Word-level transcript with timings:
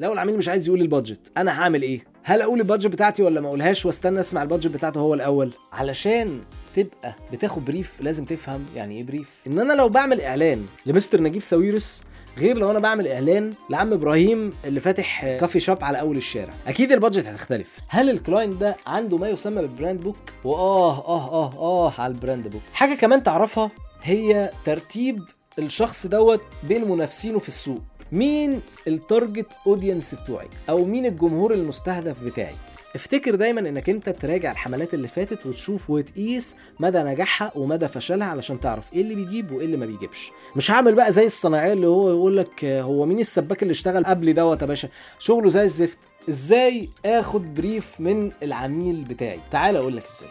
لو 0.00 0.12
العميل 0.12 0.36
مش 0.36 0.48
عايز 0.48 0.66
يقول 0.68 0.80
ال 0.80 0.86
budget. 0.86 1.32
أنا 1.36 1.60
هعمل 1.62 1.82
إيه؟ 1.82 2.04
هل 2.22 2.42
أقول 2.42 2.60
ال 2.60 2.64
budget 2.64 2.86
بتاعتي 2.86 3.22
ولا 3.22 3.40
ما 3.40 3.48
أقولهاش؟ 3.48 3.86
واستنى 3.86 4.20
أسمع 4.20 4.42
ال 4.42 4.46
budget 4.46 4.70
بتاعته 4.70 5.00
هو 5.00 5.14
الأول. 5.14 5.52
علشان 5.72 6.40
تبقى 6.76 7.14
بتاخد 7.32 7.64
brief 7.64 8.00
لازم 8.00 8.24
تفهم 8.24 8.66
يعني 8.76 8.96
إيه 8.96 9.02
brief 9.02 9.28
إن 9.46 9.58
أنا 9.58 9.72
لو 9.72 9.88
بعمل 9.88 10.20
إعلان 10.20 10.66
لمستر 10.86 11.22
نجيب 11.22 11.42
ساويرس 11.42 12.04
غير 12.38 12.58
لو 12.58 12.70
أنا 12.70 12.78
بعمل 12.78 13.08
إعلان 13.08 13.52
لعم 13.70 13.92
إبراهيم 13.92 14.52
اللي 14.64 14.80
فاتح 14.80 15.24
coffee 15.24 15.60
shop 15.60 15.84
على 15.84 16.00
أول 16.00 16.16
الشارع. 16.16 16.54
أكيد 16.66 16.92
ال 16.92 16.97
budget 16.97 17.26
هتختلف. 17.26 17.78
هل 17.88 18.10
ال 18.10 18.17
client 18.17 18.60
ده 18.60 18.76
عنده 18.86 19.16
ما 19.16 19.28
يسمى 19.28 19.62
بال 19.62 19.73
brand 19.73 20.00
book 20.00 20.16
وآه 20.44 20.98
آه 20.98 21.32
آه 21.32 21.52
آه 21.56 21.92
على 21.98 22.12
ال 22.12 22.18
brand 22.18 22.48
book 22.48 22.62
حاجة 22.72 22.94
كمان 22.94 23.22
تعرفها 23.22 23.70
هي 24.02 24.50
ترتيب 24.64 25.22
الشخص 25.58 26.06
دوت 26.06 26.40
بين 26.68 26.88
منافسينه 26.90 27.38
في 27.38 27.48
السوق. 27.48 27.80
مين 28.12 28.60
ال 28.88 28.96
target 28.96 29.46
audience 29.66 30.14
بتوعي؟ 30.14 30.48
أو 30.68 30.84
مين 30.84 31.06
الجمهور 31.06 31.54
المستهدف 31.54 32.22
بتاعي؟ 32.22 32.54
افتكر 32.94 33.34
دايما 33.34 33.60
إنك 33.60 33.90
أنت 33.90 34.08
تراجع 34.08 34.52
الحملات 34.52 34.94
اللي 34.94 35.08
فاتت 35.08 35.46
وتشوف 35.46 35.90
وتقيس 35.90 36.56
مدى 36.80 36.98
نجاحها 36.98 37.52
ومدى 37.54 37.88
فشلها 37.88 38.26
علشان 38.26 38.60
تعرف 38.60 38.92
إيه 38.92 39.00
اللي 39.00 39.14
بيجيب 39.14 39.52
وإيه 39.52 39.64
اللي 39.66 39.76
ما 39.76 39.86
بيجيبش. 39.86 40.32
مش 40.56 40.70
هعمل 40.70 40.94
بقى 40.94 41.12
زي 41.12 41.26
الصناعية 41.26 41.72
اللي 41.72 41.86
هو 41.86 42.10
يقول 42.10 42.36
لك 42.36 42.64
هو 42.64 43.06
مين 43.06 43.18
السباك 43.18 43.62
اللي 43.62 43.72
اشتغل 43.72 44.04
قبل 44.04 44.34
دوت 44.34 44.62
يا 44.62 44.66
باشا؟ 44.66 44.88
شغله 45.18 45.48
زي 45.48 45.62
الزفت. 45.62 45.98
إزاي 46.28 46.88
آخد 47.06 47.54
brief 47.54 48.00
من 48.00 48.32
العميل 48.42 49.04
بتاعي؟ 49.04 49.40
تعال 49.52 49.76
أقول 49.76 49.96
لك 49.96 50.04
إزاي. 50.04 50.30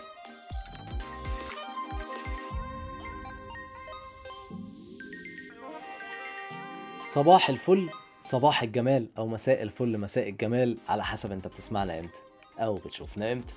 صباح 7.13 7.49
الفل 7.49 7.89
صباح 8.23 8.63
الجمال 8.63 9.07
أو 9.17 9.27
مساء 9.27 9.61
الفل 9.61 9.97
مساء 9.97 10.29
الجمال 10.29 10.77
على 10.87 11.05
حسب 11.05 11.31
أنت 11.31 11.47
بتسمعنا 11.47 11.99
إمتى 11.99 12.21
أو 12.59 12.75
بتشوفنا 12.75 13.31
إمتى. 13.31 13.53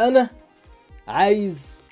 أنا 0.00 0.30
عايز 1.08 1.82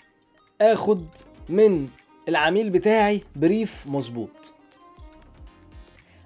آخد 0.60 1.06
من 1.48 1.88
العميل 2.28 2.70
بتاعي 2.70 3.22
بريف 3.36 3.84
مظبوط. 3.86 4.54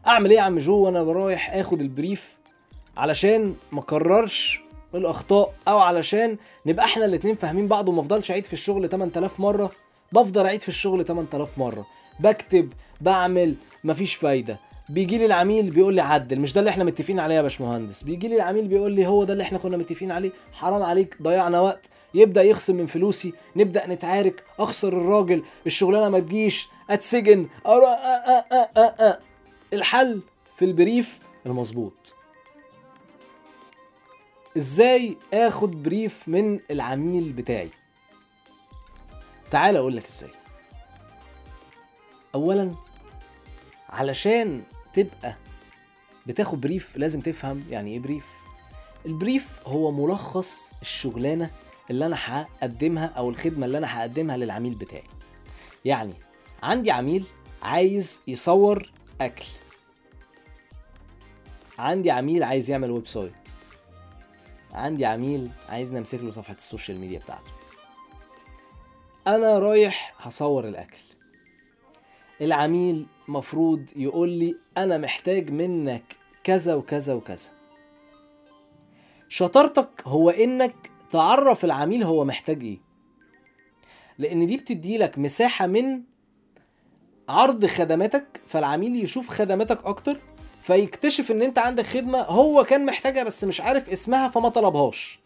أعمل 0.06 0.30
إيه 0.30 0.36
يا 0.36 0.42
عم 0.42 0.58
جو؟ 0.58 0.76
وأنا 0.76 1.02
رايح 1.02 1.54
آخد 1.54 1.80
البريف 1.80 2.36
علشان 2.96 3.54
ما 3.72 3.80
أكررش 3.80 4.60
الأخطاء 4.94 5.54
أو 5.68 5.78
علشان 5.78 6.36
نبقى 6.66 6.84
إحنا 6.84 7.04
الاتنين 7.04 7.34
فاهمين 7.34 7.68
بعض 7.68 7.88
وما 7.88 8.00
أفضلش 8.00 8.30
أعيد 8.30 8.46
في 8.46 8.52
الشغل 8.52 8.88
8000 8.88 9.40
مرة. 9.40 9.70
بفضل 10.12 10.46
أعيد 10.46 10.62
في 10.62 10.68
الشغل 10.68 11.04
8000 11.04 11.58
مرة. 11.58 11.86
بكتب 12.20 12.72
بعمل 13.00 13.54
مفيش 13.84 14.14
فايدة. 14.14 14.67
بيجي 14.88 15.18
لي 15.18 15.26
العميل 15.26 15.70
بيقول 15.70 15.94
لي 15.94 16.00
عدل 16.00 16.40
مش 16.40 16.52
ده 16.52 16.60
اللي 16.60 16.70
إحنا 16.70 16.84
متفقين 16.84 17.20
عليه 17.20 17.34
يا 17.34 17.42
باشمهندس؟ 17.42 18.02
بيجي 18.02 18.28
لي 18.28 18.36
العميل 18.36 18.68
بيقول 18.68 18.92
لي 18.92 19.06
هو 19.06 19.24
ده 19.24 19.32
اللي 19.32 19.42
إحنا 19.44 19.58
كنا 19.58 19.76
متفقين 19.76 20.12
عليه. 20.12 20.30
حرام 20.52 20.82
عليك 20.82 21.22
ضيعنا 21.22 21.60
وقت. 21.60 21.90
يبدأ 22.14 22.42
يخصم 22.42 22.76
من 22.76 22.86
فلوسي 22.86 23.32
نبدأ 23.56 23.86
نتعارك. 23.86 24.44
أخسر 24.58 24.88
الراجل 24.88 25.42
الشغلانة 25.66 26.08
ما 26.08 26.18
تجيش. 26.20 26.68
أتسجن. 26.90 27.48
أرى 27.66 27.86
أه 27.86 28.44
أه 28.52 28.68
أه 28.76 28.80
أه. 28.80 29.18
الحل 29.72 30.20
في 30.56 30.64
البريف 30.64 31.18
المظبوط. 31.46 32.14
إزاي 34.56 35.16
آخد 35.34 35.82
بريف 35.82 36.28
من 36.28 36.60
العميل 36.70 37.32
بتاعي؟ 37.32 37.70
تعال 39.50 39.76
أقول 39.76 39.96
لك 39.96 40.04
إزاي. 40.04 40.30
اولا 42.34 42.74
علشان 43.90 44.62
تبقى 45.02 45.34
بتاخد 46.26 46.60
brief 46.60 46.96
لازم 46.96 47.20
تفهم 47.20 47.64
يعني 47.70 47.92
إيه 47.92 47.98
brief 48.00 48.26
ال 49.06 49.15
brief 49.15 49.60
هو 49.66 49.90
ملخص 49.90 50.72
الشغلانة 50.82 51.50
اللي 51.90 52.06
أنا 52.06 52.16
هقدمها 52.18 53.06
أو 53.06 53.30
الخدمة 53.30 53.66
اللي 53.66 53.78
أنا 53.78 54.00
هقدمها 54.00 54.36
للعميل 54.36 54.74
بتاعي. 54.74 55.04
يعني 55.84 56.14
عندي 56.62 56.90
عميل 56.90 57.24
عايز 57.62 58.22
يصور 58.28 58.92
أكل. 59.20 59.44
عندي 61.78 62.10
عميل 62.10 62.42
عايز 62.42 62.70
يعمل 62.70 62.90
website 62.90 63.48
عندي 64.72 65.06
عميل 65.06 65.50
عايز 65.68 65.94
نمسك 65.94 66.18
له 66.18 66.30
صفحة 66.30 66.54
ال 66.54 66.61
social 66.61 67.00
media 67.00 67.18
بتاعته. 67.18 67.52
أنا 69.26 69.58
رايح 69.58 70.14
هصور 70.18 70.68
الأكل. 70.68 71.07
العميل 72.40 73.06
مفروض 73.28 73.84
يقول 73.96 74.28
لي 74.28 74.56
أنا 74.76 74.98
محتاج 74.98 75.50
منك 75.50 76.16
كذا 76.44 76.74
وكذا 76.74 77.14
وكذا. 77.14 77.50
شطارتك 79.28 80.02
هو 80.06 80.30
إنك 80.30 80.90
تعرف 81.12 81.64
العميل 81.64 82.02
هو 82.02 82.24
محتاج 82.24 82.62
إيه. 82.62 82.78
لأن 84.18 84.46
دي 84.46 84.56
بتدي 84.56 84.98
لك 84.98 85.18
مساحة 85.18 85.66
من 85.66 86.02
عرض 87.28 87.66
خدماتك 87.66 88.40
فالعميل 88.46 88.96
يشوف 88.96 89.28
خدماتك 89.28 89.84
أكتر 89.86 90.20
فيكتشف 90.62 91.30
إن 91.30 91.42
أنت 91.42 91.58
عندك 91.58 91.86
خدمة 91.86 92.18
هو 92.18 92.64
كان 92.64 92.86
محتاجها 92.86 93.24
بس 93.24 93.44
مش 93.44 93.60
عارف 93.60 93.88
اسمها 93.88 94.28
فما 94.28 94.48
طلبهاش. 94.48 95.18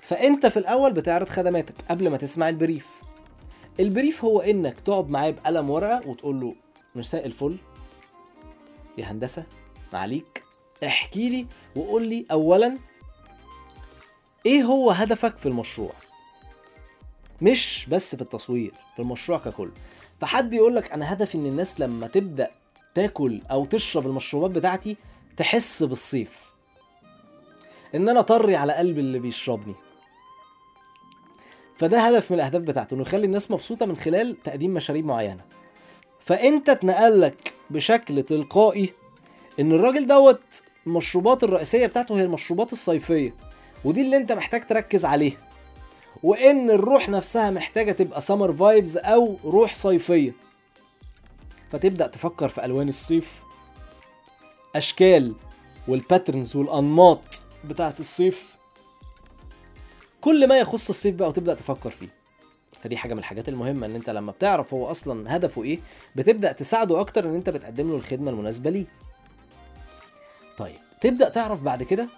فأنت 0.00 0.46
في 0.46 0.56
الأول 0.58 0.92
بتعرض 0.92 1.28
خدماتك 1.28 1.74
قبل 1.90 2.10
ما 2.10 2.16
تسمع 2.16 2.48
البريف. 2.48 3.05
البريف 3.80 4.24
هو 4.24 4.40
إنك 4.40 4.80
تقعد 4.80 5.10
معاه 5.10 5.30
بقلم 5.30 5.70
ورقة 5.70 6.08
وتقول 6.08 6.40
له 6.40 6.54
مساء 6.94 7.26
الفل. 7.26 7.56
يا 8.98 9.04
هندسة 9.04 9.44
معليك. 9.92 10.44
احكي 10.86 11.28
لي 11.28 11.46
وقول 11.76 12.06
لي 12.06 12.26
اولا 12.30 12.78
إيه 14.46 14.62
هو 14.62 14.90
هدفك 14.90 15.38
في 15.38 15.46
المشروع؟ 15.46 15.92
مش 17.42 17.86
بس 17.90 18.16
في 18.16 18.22
التصوير 18.22 18.72
في 18.96 19.02
المشروع 19.02 19.38
ككل. 19.38 19.70
فحد 20.20 20.54
يقول 20.54 20.76
لك 20.76 20.92
أنا 20.92 21.12
هدفي 21.12 21.34
إن 21.38 21.46
الناس 21.46 21.80
لما 21.80 22.06
تبدأ 22.06 22.50
تاكل 22.94 23.40
أو 23.50 23.64
تشرب 23.64 24.06
المشروبات 24.06 24.50
بتاعتي 24.50 24.96
تحس 25.36 25.82
بالصيف. 25.82 26.50
إن 27.94 28.08
أنا 28.08 28.20
طري 28.20 28.56
على 28.56 28.72
قلب 28.72 28.98
اللي 28.98 29.18
بيشربني. 29.18 29.74
فده 31.78 32.00
هدف 32.00 32.30
من 32.30 32.38
الأهداف 32.38 32.62
بتاعته 32.62 32.94
إنه 32.94 33.02
يخلي 33.02 33.26
الناس 33.26 33.50
مبسوطة 33.50 33.86
من 33.86 33.96
خلال 33.96 34.42
تقديم 34.42 34.74
مشاريب 34.74 35.06
معينة. 35.06 35.44
فأنت 36.20 36.68
اتنقل 36.68 37.20
لك 37.20 37.52
بشكل 37.70 38.22
تلقائي 38.22 38.92
إن 39.60 39.72
الراجل 39.72 40.06
دوت 40.06 40.62
المشروبات 40.86 41.44
الرئيسية 41.44 41.86
بتاعته 41.86 42.18
هي 42.18 42.22
المشروبات 42.22 42.72
الصيفية 42.72 43.34
ودي 43.84 44.02
اللي 44.02 44.16
أنت 44.16 44.32
محتاج 44.32 44.66
تركز 44.66 45.04
عليها. 45.04 45.36
وإن 46.22 46.70
الروح 46.70 47.08
نفسها 47.08 47.50
محتاجة 47.50 47.92
تبقى 47.92 48.20
summer 48.20 48.52
vibes 48.52 48.96
أو 48.96 49.36
روح 49.44 49.74
صيفية. 49.74 50.32
فتبدأ 51.70 52.06
تفكر 52.06 52.48
في 52.48 52.64
ألوان 52.64 52.88
الصيف 52.88 53.40
أشكال 54.76 55.34
وال 55.88 56.02
patterns 56.02 56.56
والأنماط 56.56 57.42
بتاعت 57.64 58.00
الصيف. 58.00 58.55
كل 60.26 60.48
ما 60.48 60.58
يخص 60.58 60.88
الصيف 60.88 61.14
بقى 61.14 61.28
وتبدأ 61.28 61.54
تفكر 61.54 61.90
فيه. 61.90 62.08
فدي 62.82 62.96
حاجة 62.96 63.14
من 63.14 63.18
الحاجات 63.18 63.48
المهمة 63.48 63.86
إن 63.86 63.94
أنت 63.94 64.10
لما 64.10 64.32
بتعرف 64.32 64.74
هو 64.74 64.90
أصلا 64.90 65.36
هدفه 65.36 65.62
إيه 65.62 65.78
بتبدأ 66.16 66.52
تساعده 66.52 67.00
أكتر 67.00 67.24
إن 67.24 67.34
أنت 67.34 67.50
بتقدم 67.50 67.90
له 67.90 67.96
الخدمة 67.96 68.30
المناسبة 68.30 68.70
ليه. 68.70 68.86
طيب 70.58 70.76
تبدأ 71.00 71.28
تعرف 71.28 71.62
بعد 71.62 71.82
كده 71.82 72.08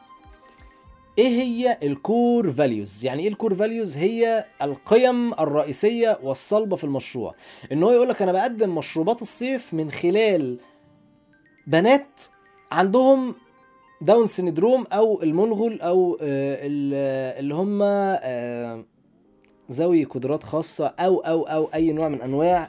إيه 1.18 1.28
هي 1.28 1.78
ال 1.82 1.96
core 1.96 2.52
values 2.52 3.04
يعني 3.04 3.22
إيه 3.22 3.28
ال 3.28 3.33
core 3.33 3.54
values 3.54 3.98
هي 3.98 4.44
القيم 4.62 5.32
الرئيسية 5.32 6.18
والصلبة 6.22 6.76
في 6.76 6.84
المشروع. 6.84 7.34
إن 7.72 7.82
هو 7.82 7.90
يقول 7.90 8.08
لك 8.08 8.22
أنا 8.22 8.32
بقدم 8.32 8.74
مشروبات 8.74 9.22
الصيف 9.22 9.74
من 9.74 9.90
خلال 9.90 10.58
بنات 11.66 12.22
عندهم 12.72 13.34
Down 14.00 14.26
syndrome 14.26 14.84
أو 14.92 15.22
المنغول 15.22 15.80
أو 15.80 16.18
آه، 16.22 16.58
ال- 16.66 17.38
اللي 17.40 17.54
هم 17.54 17.78
آه، 17.82 18.84
ذوي 19.72 20.04
قدرات 20.04 20.42
خاصة 20.42 20.86
أو 20.86 21.18
أو 21.20 21.42
أو 21.42 21.68
أي 21.74 21.92
نوع 21.92 22.08
من 22.08 22.22
أنواع 22.22 22.68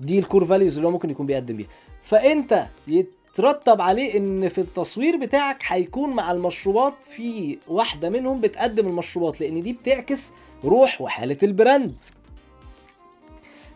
دي 0.00 0.18
ال 0.18 0.23
core 0.23 0.44
values 0.44 0.76
اللي 0.76 0.86
هو 0.88 0.92
ممكن 0.92 1.10
يكون 1.10 1.26
بيقدم 1.26 1.56
بيها. 1.56 1.68
فأنت 2.02 2.66
يترتب 2.88 3.80
عليه 3.80 4.16
إن 4.18 4.48
في 4.48 4.60
التصوير 4.60 5.16
بتاعك 5.16 5.62
هيكون 5.66 6.10
مع 6.10 6.32
المشروبات 6.32 6.94
في 7.10 7.58
واحدة 7.68 8.10
منهم 8.10 8.40
بتقدم 8.40 8.86
المشروبات 8.86 9.40
لأن 9.40 9.60
دي 9.60 9.72
بتعكس 9.72 10.32
روح 10.64 11.00
وحالة 11.00 11.36
ال 11.42 11.49
brand. 11.49 11.94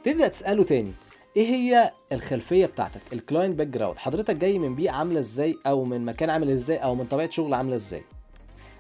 تبدأ 0.04 0.28
تسأله 0.28 0.64
تاني. 0.64 0.92
إيه 1.36 1.46
هي 1.46 1.92
الخلفية 2.12 2.66
بتاعتك؟ 2.66 3.00
ال 3.12 3.58
client 3.58 3.66
background 3.66 3.99
حضرتك 3.98 4.36
جاي 4.36 4.58
من 4.58 4.75
بيئة 4.75 4.90
عاملة 4.90 5.19
إزاي؟ 5.19 5.56
أو 5.66 5.84
من 5.84 6.04
مكان 6.04 6.31
عامل 6.31 6.50
إزاي؟ 6.50 6.76
أو 6.76 6.94
من 6.94 7.04
طبيعة 7.06 7.31
شغل 7.31 7.54
عاملة 7.54 7.75
إزاي؟ 7.76 8.02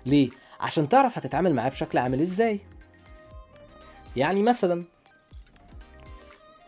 ليه؟ 0.06 0.28
عشان 0.60 0.88
تعرف 0.88 1.18
هتتعامل 1.18 1.54
معاه 1.54 1.68
بشكل 1.68 1.98
عامل 1.98 2.20
إزاي. 2.20 2.60
يعني 4.16 4.42
مثلا 4.42 4.84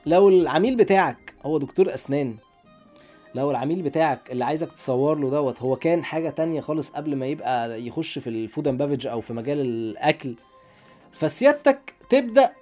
لو 0.06 0.28
العميل 0.28 0.76
بتاعك 0.76 1.34
هو 1.46 1.58
دكتور 1.58 1.94
أسنان 1.94 2.36
لو 3.34 3.50
العميل 3.50 3.82
بتاعك 3.82 4.30
اللي 4.30 4.44
عايزك 4.44 4.72
تصور 4.72 5.18
له 5.18 5.30
دوت 5.30 5.62
هو 5.62 5.76
كان 5.76 6.04
حاجة 6.04 6.30
تانية 6.30 6.60
خالص 6.60 6.90
قبل 6.90 7.16
ما 7.16 7.26
يبقى 7.26 7.82
يخش 7.86 8.18
في 8.18 8.30
ال 8.30 8.38
food 8.38 8.68
and 8.68 8.78
beverage 8.78 9.06
أو 9.06 9.20
في 9.20 9.32
مجال 9.32 9.60
الأكل 9.60 10.34
فسيادتك 11.12 11.94
تبدأ 12.10 12.52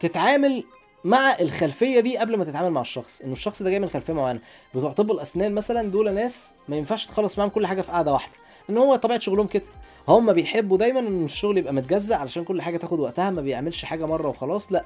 تتعامل 0.00 0.64
مع 1.06 1.36
الخلفية 1.40 2.00
دي 2.00 2.18
قبل 2.18 2.36
ما 2.36 2.44
تتعامل 2.44 2.70
مع 2.70 2.80
الشخص 2.80 3.20
إنه 3.20 3.32
الشخص 3.32 3.62
ده 3.62 3.70
جاي 3.70 3.80
من 3.80 3.88
خلفية 3.88 4.12
معينة. 4.12 4.40
بتوع 4.74 4.92
طب 4.92 5.10
الأسنان 5.10 5.54
مثلا 5.54 5.90
دول 5.90 6.14
ناس 6.14 6.50
ما 6.68 6.76
ينفعش 6.76 7.06
تخلص 7.06 7.38
معاهم 7.38 7.50
كل 7.50 7.66
حاجة 7.66 7.82
في 7.82 7.92
قعده 7.92 8.12
واحدة. 8.12 8.32
إن 8.70 8.78
هو 8.78 8.96
طبيعة 8.96 9.18
شغلهم 9.18 9.46
كده. 9.46 9.62
هم 10.08 10.32
بيحبوا 10.32 10.78
دايما 10.78 11.00
إن 11.00 11.24
الشغل 11.24 11.58
يبقى 11.58 11.72
متجزأ 11.72 12.16
علشان 12.16 12.44
كل 12.44 12.62
حاجة 12.62 12.76
تاخد 12.76 13.00
وقتها 13.00 13.30
ما 13.30 13.42
بيعملش 13.42 13.84
حاجة 13.84 14.06
مرة 14.06 14.28
وخلاص 14.28 14.72
لأ. 14.72 14.84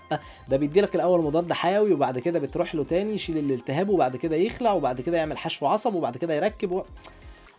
ده 0.49 0.57
بيدي 0.57 0.81
لك 0.81 0.95
الأول 0.95 1.23
مضاد 1.23 1.53
حيوي 1.53 1.93
وبعد 1.93 2.19
كده 2.19 2.39
بتروح 2.39 2.75
له 2.75 2.85
تاني 2.85 3.15
يشيل 3.15 3.39
الالتهاب 3.39 3.89
وبعد 3.89 4.17
كده 4.17 4.37
يخلع 4.37 4.73
وبعد 4.73 5.01
كده 5.01 5.17
يعمل 5.19 5.39
حشو 5.39 5.67
عصب 5.67 5.95
وبعد 5.95 6.17
كده 6.17 6.35
يركب 6.35 6.73
و... 6.73 6.83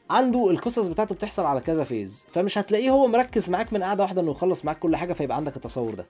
عنده 0.10 0.50
القصص 0.50 0.88
بتاعته 0.88 1.16
بتحصل 1.16 1.46
على 1.46 1.60
كذا 1.62 1.84
فيز. 1.84 2.28
فمش 2.32 2.58
هتلاقيه 2.58 2.90
هو 2.90 3.08
مركز 3.08 3.50
معاك 3.50 3.74
من 3.74 3.84
قاعدة 3.84 4.04
واحدة 4.04 4.22
إنه 4.22 4.32
يخلص 4.32 4.66
معاك 4.66 4.80
كل 4.80 4.96
حاجة 4.96 5.14
فيبقى 5.14 5.38
عندك 5.38 5.56
التصور 5.56 5.94
ده. 5.94 6.06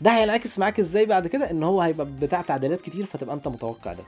ده 0.00 0.10
هينعكس 0.10 0.58
معاك 0.58 0.78
إزاي 0.78 1.06
بعد 1.06 1.26
كده؟ 1.26 1.50
ان 1.50 1.62
هو 1.62 1.80
هيبقى 1.80 2.06
بتاع 2.20 2.42
تعديلات 2.42 2.80
كتير 2.80 3.04
فتبقى 3.04 3.34
انت 3.34 3.48
متوقع 3.48 3.92
ده. 3.92 4.04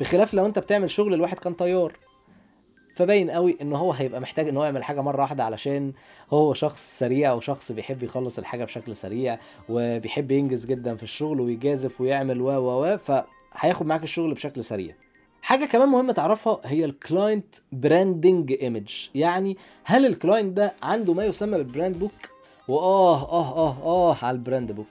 بخلاف 0.00 0.34
لو 0.34 0.46
انت 0.46 0.58
بتعمل 0.58 0.90
شغل 0.90 1.14
الواحد 1.14 1.38
كان 1.38 1.52
طيار. 1.54 1.96
فباين 2.96 3.30
قوي 3.30 3.56
ان 3.62 3.72
هو 3.72 3.92
هيبقى 3.92 4.20
محتاج 4.20 4.48
ان 4.48 4.56
هو 4.56 4.64
يعمل 4.64 4.84
حاجة 4.84 5.00
مرة 5.00 5.20
واحدة 5.22 5.44
علشان 5.44 5.92
هو 6.32 6.54
شخص 6.54 6.98
سريع 6.98 7.32
وشخص 7.32 7.72
بيحب 7.72 8.02
يخلص 8.02 8.38
الحاجة 8.38 8.64
بشكل 8.64 8.96
سريع 8.96 9.38
وبيحب 9.68 10.30
ينجز 10.30 10.66
جدا 10.66 10.94
في 10.96 11.02
الشغل 11.02 11.40
ويجازف 11.40 12.00
ويعمل 12.00 12.40
و 12.40 12.46
و 12.50 12.84
و 12.94 12.98
فهياخد 12.98 13.86
معاك 13.86 14.02
الشغل 14.02 14.34
بشكل 14.34 14.64
سريع. 14.64 14.94
حاجة 15.42 15.64
كمان 15.64 15.88
مهمة 15.88 16.12
تعرفها 16.12 16.60
هي 16.64 16.84
ال 16.84 16.94
client 16.94 17.54
branding 17.72 18.52
image 18.52 19.08
يعني 19.14 19.56
هل 19.84 20.06
ال 20.06 20.13
client 20.13 20.56
ده 20.56 20.72
عنده 20.82 21.14
ما 21.14 21.24
يسمى 21.24 21.58
بال 21.58 21.69
brand 21.69 21.98
book 21.98 22.12
وآه 22.70 23.22
آه 23.32 23.56
آه 23.56 23.76
آه 23.84 24.16
على 24.22 24.34
ال 24.36 24.42
brand 24.42 24.72
book 24.72 24.86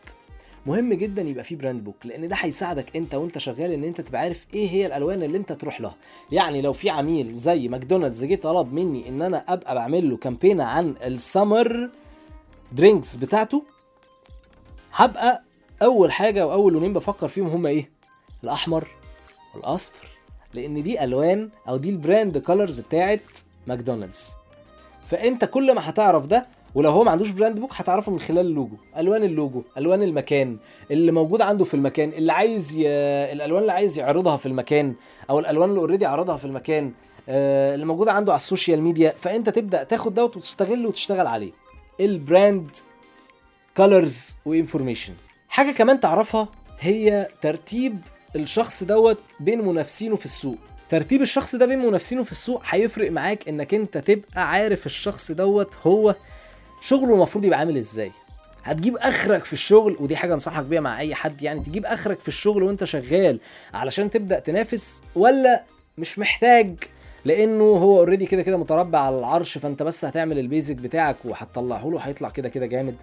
مهم 0.65 0.93
جدا 0.93 1.21
يبقى 1.21 1.43
فيه 1.43 1.55
brand 1.55 1.83
book 1.83 1.95
لأن 2.05 2.27
ده 2.27 2.35
هيساعدك 2.39 2.95
أنت 2.95 3.15
وأنت 3.15 3.37
شغال 3.37 3.71
إن 3.71 3.83
أنت 3.83 4.01
تبقى 4.01 4.21
عارف 4.21 4.45
إيه 4.53 4.69
هي 4.69 4.85
الألوان 4.85 5.23
اللي 5.23 5.37
أنت 5.37 5.51
تروح 5.51 5.81
لها. 5.81 5.95
يعني 6.31 6.61
لو 6.61 6.73
في 6.73 6.89
عميل 6.89 7.33
زي 7.33 7.67
ماكدونالدز 7.67 8.25
جه 8.25 8.35
طلب 8.35 8.73
مني 8.73 9.09
إن 9.09 9.21
أنا 9.21 9.43
أبقى 9.47 9.75
بعمل 9.75 10.09
له 10.09 10.17
campaign 10.17 10.61
عن 10.61 10.95
ال 11.05 11.17
summer 11.17 11.89
drinks 12.71 13.15
بتاعته 13.15 13.63
هبقى 14.93 15.43
أول 15.81 16.11
حاجة 16.11 16.47
وأول 16.47 16.73
لونين 16.73 16.93
بفكر 16.93 17.27
فيهم 17.27 17.47
هما 17.47 17.69
إيه؟ 17.69 17.89
الأحمر 18.43 18.87
والأصفر 19.55 20.07
لأن 20.53 20.83
دي 20.83 21.03
ألوان 21.03 21.49
أو 21.69 21.77
دي 21.77 21.89
ال 21.89 21.97
brand 21.97 22.37
colors 22.37 22.79
بتاعت 22.79 23.21
ماكدونالدز. 23.67 24.29
فأنت 25.07 25.45
كل 25.45 25.75
ما 25.75 25.89
هتعرف 25.89 26.25
ده 26.25 26.47
ولو 26.75 26.89
هو 26.91 27.03
ما 27.03 27.11
عندوش 27.11 27.29
brand 27.29 27.59
book 27.59 27.73
هتعرفه 27.75 28.11
من 28.11 28.19
خلال 28.19 28.45
اللوجو. 28.45 28.75
ألوان 28.97 29.23
اللوجو 29.23 29.63
ألوان 29.77 30.03
المكان 30.03 30.57
اللي 30.91 31.11
موجود 31.11 31.41
عنده 31.41 31.65
في 31.65 31.73
المكان 31.73 32.09
اللي 32.09 32.31
عايز 32.33 32.75
ي... 32.77 32.87
الألوان 33.33 33.61
اللي 33.61 33.71
عايز 33.73 33.99
يعرضها 33.99 34.37
في 34.37 34.45
المكان 34.45 34.93
أو 35.29 35.39
الألوان 35.39 35.69
اللي 35.69 35.79
already 35.81 36.05
عرضها 36.05 36.37
في 36.37 36.45
المكان 36.45 36.91
آه، 37.29 37.75
اللي 37.75 37.85
موجودة 37.85 38.11
عنده 38.11 38.31
على 38.31 38.39
ال 38.39 38.45
social 38.45 38.81
media. 38.81 39.13
فأنت 39.17 39.49
تبدأ 39.49 39.83
تاخد 39.83 40.13
دوت 40.13 40.37
وتستغله 40.37 40.87
وتشتغل 40.87 41.27
عليه. 41.27 41.51
ال 41.99 42.11
brand 42.11 42.69
colors 43.77 44.35
و 44.45 44.51
information 44.51 45.13
حاجة 45.49 45.71
كمان 45.71 45.99
تعرفها 45.99 46.47
هي 46.79 47.27
ترتيب 47.41 47.97
الشخص 48.35 48.83
دوت 48.83 49.17
بين 49.39 49.61
منافسينه 49.65 50.15
في 50.15 50.25
السوق. 50.25 50.57
ترتيب 50.89 51.21
الشخص 51.21 51.55
ده 51.55 51.65
بين 51.65 51.79
منافسينه 51.79 52.23
في 52.23 52.31
السوق 52.31 52.61
هيفرق 52.65 53.11
معاك 53.11 53.49
إنك 53.49 53.73
أنت 53.73 53.97
تبقى 53.97 54.49
عارف 54.51 54.85
الشخص 54.85 55.31
دوت 55.31 55.75
هو 55.83 56.15
شغله 56.81 57.13
المفروض 57.13 57.45
يبقى 57.45 57.59
عامل 57.59 57.77
إزاي؟ 57.77 58.11
هتجيب 58.63 58.97
آخرك 58.97 59.43
في 59.45 59.53
الشغل 59.53 59.97
ودي 59.99 60.15
حاجة 60.15 60.33
أنصحك 60.33 60.63
بيها 60.65 60.81
مع 60.81 60.99
أي 60.99 61.15
حد 61.15 61.41
يعني 61.43 61.59
تجيب 61.59 61.85
آخرك 61.85 62.19
في 62.19 62.27
الشغل 62.27 62.63
وأنت 62.63 62.83
شغال 62.83 63.39
علشان 63.73 64.09
تبدأ 64.09 64.39
تنافس 64.39 65.03
ولا 65.15 65.63
مش 65.97 66.19
محتاج؟ 66.19 66.75
لأنه 67.25 67.63
هو 67.63 67.97
already 67.99 68.25
كده 68.25 68.41
كده 68.41 68.57
متربع 68.57 68.99
على 68.99 69.19
العرش 69.19 69.57
فأنت 69.57 69.83
بس 69.83 70.05
هتعمل 70.05 70.39
ال 70.39 70.45
basic 70.45 70.75
بتاعك 70.75 71.17
وهتطلعه 71.25 71.85
له 71.89 71.99
هيطلع 71.99 72.29
كده 72.29 72.49
كده 72.49 72.65
جامد. 72.65 72.95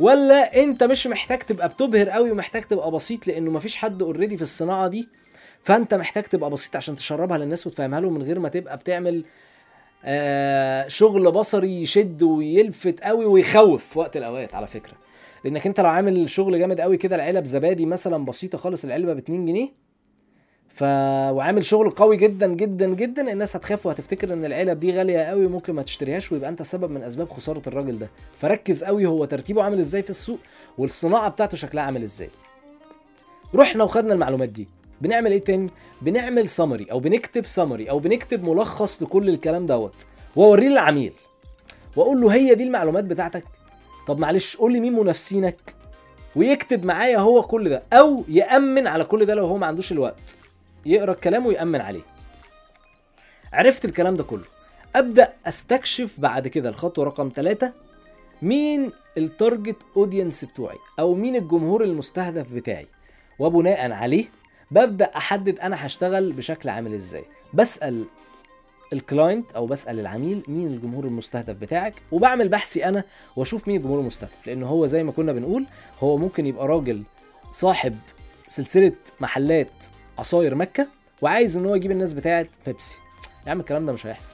ولا 0.00 0.62
أنت 0.62 0.82
مش 0.84 1.06
محتاج 1.06 1.38
تبقى 1.38 1.68
بتبهر 1.68 2.08
قوي 2.08 2.30
ومحتاج 2.30 2.62
تبقى 2.62 2.90
بسيط 2.90 3.26
لأنه 3.26 3.50
مفيش 3.50 3.76
حد 3.76 4.02
already 4.02 4.36
في 4.36 4.42
الصناعة 4.42 4.88
دي 4.88 5.08
فأنت 5.62 5.94
محتاج 5.94 6.24
تبقى 6.24 6.50
بسيط 6.50 6.76
عشان 6.76 6.96
تشربها 6.96 7.38
للناس 7.38 7.66
وتفهمها 7.66 8.00
لهم 8.00 8.14
من 8.14 8.22
غير 8.22 8.38
ما 8.38 8.48
تبقى 8.48 8.76
بتعمل 8.76 9.24
آه 10.04 10.88
شغل 10.88 11.30
بصري 11.30 11.82
يشد 11.82 12.22
ويلفت 12.22 13.00
قوي 13.00 13.24
ويخوف 13.24 13.84
في 13.84 13.98
وقت 13.98 14.16
الأوقات 14.16 14.54
على 14.54 14.66
فكرة. 14.66 14.92
لأنك 15.44 15.66
أنت 15.66 15.80
لو 15.80 15.88
عامل 15.88 16.30
شغل 16.30 16.58
جامد 16.58 16.80
قوي 16.80 16.96
كده 16.96 17.16
العلب 17.16 17.44
زبادي 17.44 17.86
مثلا 17.86 18.24
بسيطة 18.24 18.58
خالص 18.58 18.84
العلبة 18.84 19.12
ب 19.12 19.18
2 19.18 19.46
جنيه. 19.46 19.68
ف 20.68 20.82
وعامل 21.32 21.64
شغل 21.64 21.90
قوي 21.90 22.16
جدا 22.16 22.46
جدا 22.54 22.86
جدا 22.94 23.32
الناس 23.32 23.56
هتخاف 23.56 23.86
وهتفتكر 23.86 24.32
إن 24.32 24.44
العلب 24.44 24.80
دي 24.80 24.92
غالية 24.92 25.18
قوي 25.18 25.46
وممكن 25.46 25.72
ما 25.72 25.82
تشتريهاش 25.82 26.32
ويبقى 26.32 26.48
أنت 26.48 26.62
سبب 26.62 26.90
من 26.90 27.02
أسباب 27.02 27.28
خسارة 27.30 27.62
الراجل 27.66 27.98
ده. 27.98 28.08
فركز 28.38 28.84
قوي 28.84 29.06
هو 29.06 29.24
ترتيبه 29.24 29.62
عامل 29.62 29.78
إزاي 29.78 30.02
في 30.02 30.10
السوق 30.10 30.38
والصناعة 30.78 31.28
بتاعته 31.28 31.56
شكلها 31.56 31.84
عامل 31.84 32.02
إزاي. 32.02 32.30
رحنا 33.54 33.84
وخدنا 33.84 34.14
المعلومات 34.14 34.48
دي. 34.48 34.68
بنعمل 35.02 35.32
إيه 35.32 35.44
تاني؟ 35.44 35.70
بنعمل 36.02 36.48
سمري 36.48 36.84
أو 36.84 37.00
بنكتب 37.00 37.46
سمري 37.46 37.90
أو 37.90 37.98
بنكتب 37.98 38.44
ملخص 38.44 39.02
لكل 39.02 39.28
الكلام 39.28 39.66
دوت. 39.66 39.94
وأوريه 40.36 40.68
للعميل. 40.68 41.12
وأقول 41.96 42.20
له 42.20 42.34
هي 42.34 42.54
دي 42.54 42.62
المعلومات 42.64 43.04
بتاعتك؟ 43.04 43.44
طب 44.06 44.18
معلش 44.18 44.56
قول 44.56 44.72
لي 44.72 44.80
مين 44.80 44.92
منافسينك؟ 44.92 45.74
ويكتب 46.36 46.84
معايا 46.84 47.18
هو 47.18 47.42
كل 47.42 47.68
ده. 47.70 47.82
أو 47.92 48.24
يأمن 48.28 48.86
على 48.86 49.04
كل 49.04 49.24
ده 49.26 49.34
لو 49.34 49.46
هو 49.46 49.56
ما 49.56 49.66
عندوش 49.66 49.92
الوقت. 49.92 50.34
يقرأ 50.86 51.12
الكلام 51.12 51.46
ويأمن 51.46 51.80
عليه. 51.80 52.02
عرفت 53.52 53.84
الكلام 53.84 54.16
ده 54.16 54.24
كله. 54.24 54.44
أبدأ 54.96 55.32
أستكشف 55.46 56.10
بعد 56.18 56.48
كده 56.48 56.68
الخطوة 56.68 57.04
رقم 57.04 57.32
ثلاثة 57.34 57.72
مين 58.42 58.92
ال 59.18 59.26
target 59.26 59.76
audience 59.96 60.44
بتوعي؟ 60.44 60.78
أو 60.98 61.14
مين 61.14 61.36
الجمهور 61.36 61.84
المستهدف 61.84 62.52
بتاعي؟ 62.52 62.86
وبناء 63.38 63.92
عليه 63.92 64.24
ببدأ 64.72 65.10
أحدد 65.16 65.58
أنا 65.58 65.86
هشتغل 65.86 66.32
بشكل 66.32 66.68
عامل 66.68 66.94
إزاي. 66.94 67.24
بسأل 67.54 68.04
ال 68.92 69.01
client 69.01 69.52
أو 69.52 69.66
بسأل 69.66 70.00
العميل 70.00 70.42
مين 70.48 70.66
الجمهور 70.66 71.04
المستهدف 71.04 71.56
بتاعك 71.56 71.94
وبعمل 72.12 72.48
بحثي 72.48 72.84
أنا 72.84 73.04
وأشوف 73.36 73.68
مين 73.68 73.76
الجمهور 73.76 74.00
المستهدف. 74.00 74.46
لأن 74.46 74.62
هو 74.62 74.86
زي 74.86 75.02
ما 75.02 75.12
كنا 75.12 75.32
بنقول 75.32 75.66
هو 76.00 76.16
ممكن 76.16 76.46
يبقى 76.46 76.68
راجل 76.68 77.02
صاحب 77.52 77.98
سلسلة 78.48 78.92
محلات 79.20 79.84
عصاير 80.18 80.54
مكة 80.54 80.86
وعايز 81.22 81.56
إن 81.56 81.66
هو 81.66 81.74
يجيب 81.74 81.90
الناس 81.90 82.12
بتاعة 82.12 82.46
بيبسي. 82.66 82.98
يا 83.46 83.50
عم 83.50 83.60
الكلام 83.60 83.86
ده 83.86 83.92
مش 83.92 84.06
هيحصل. 84.06 84.30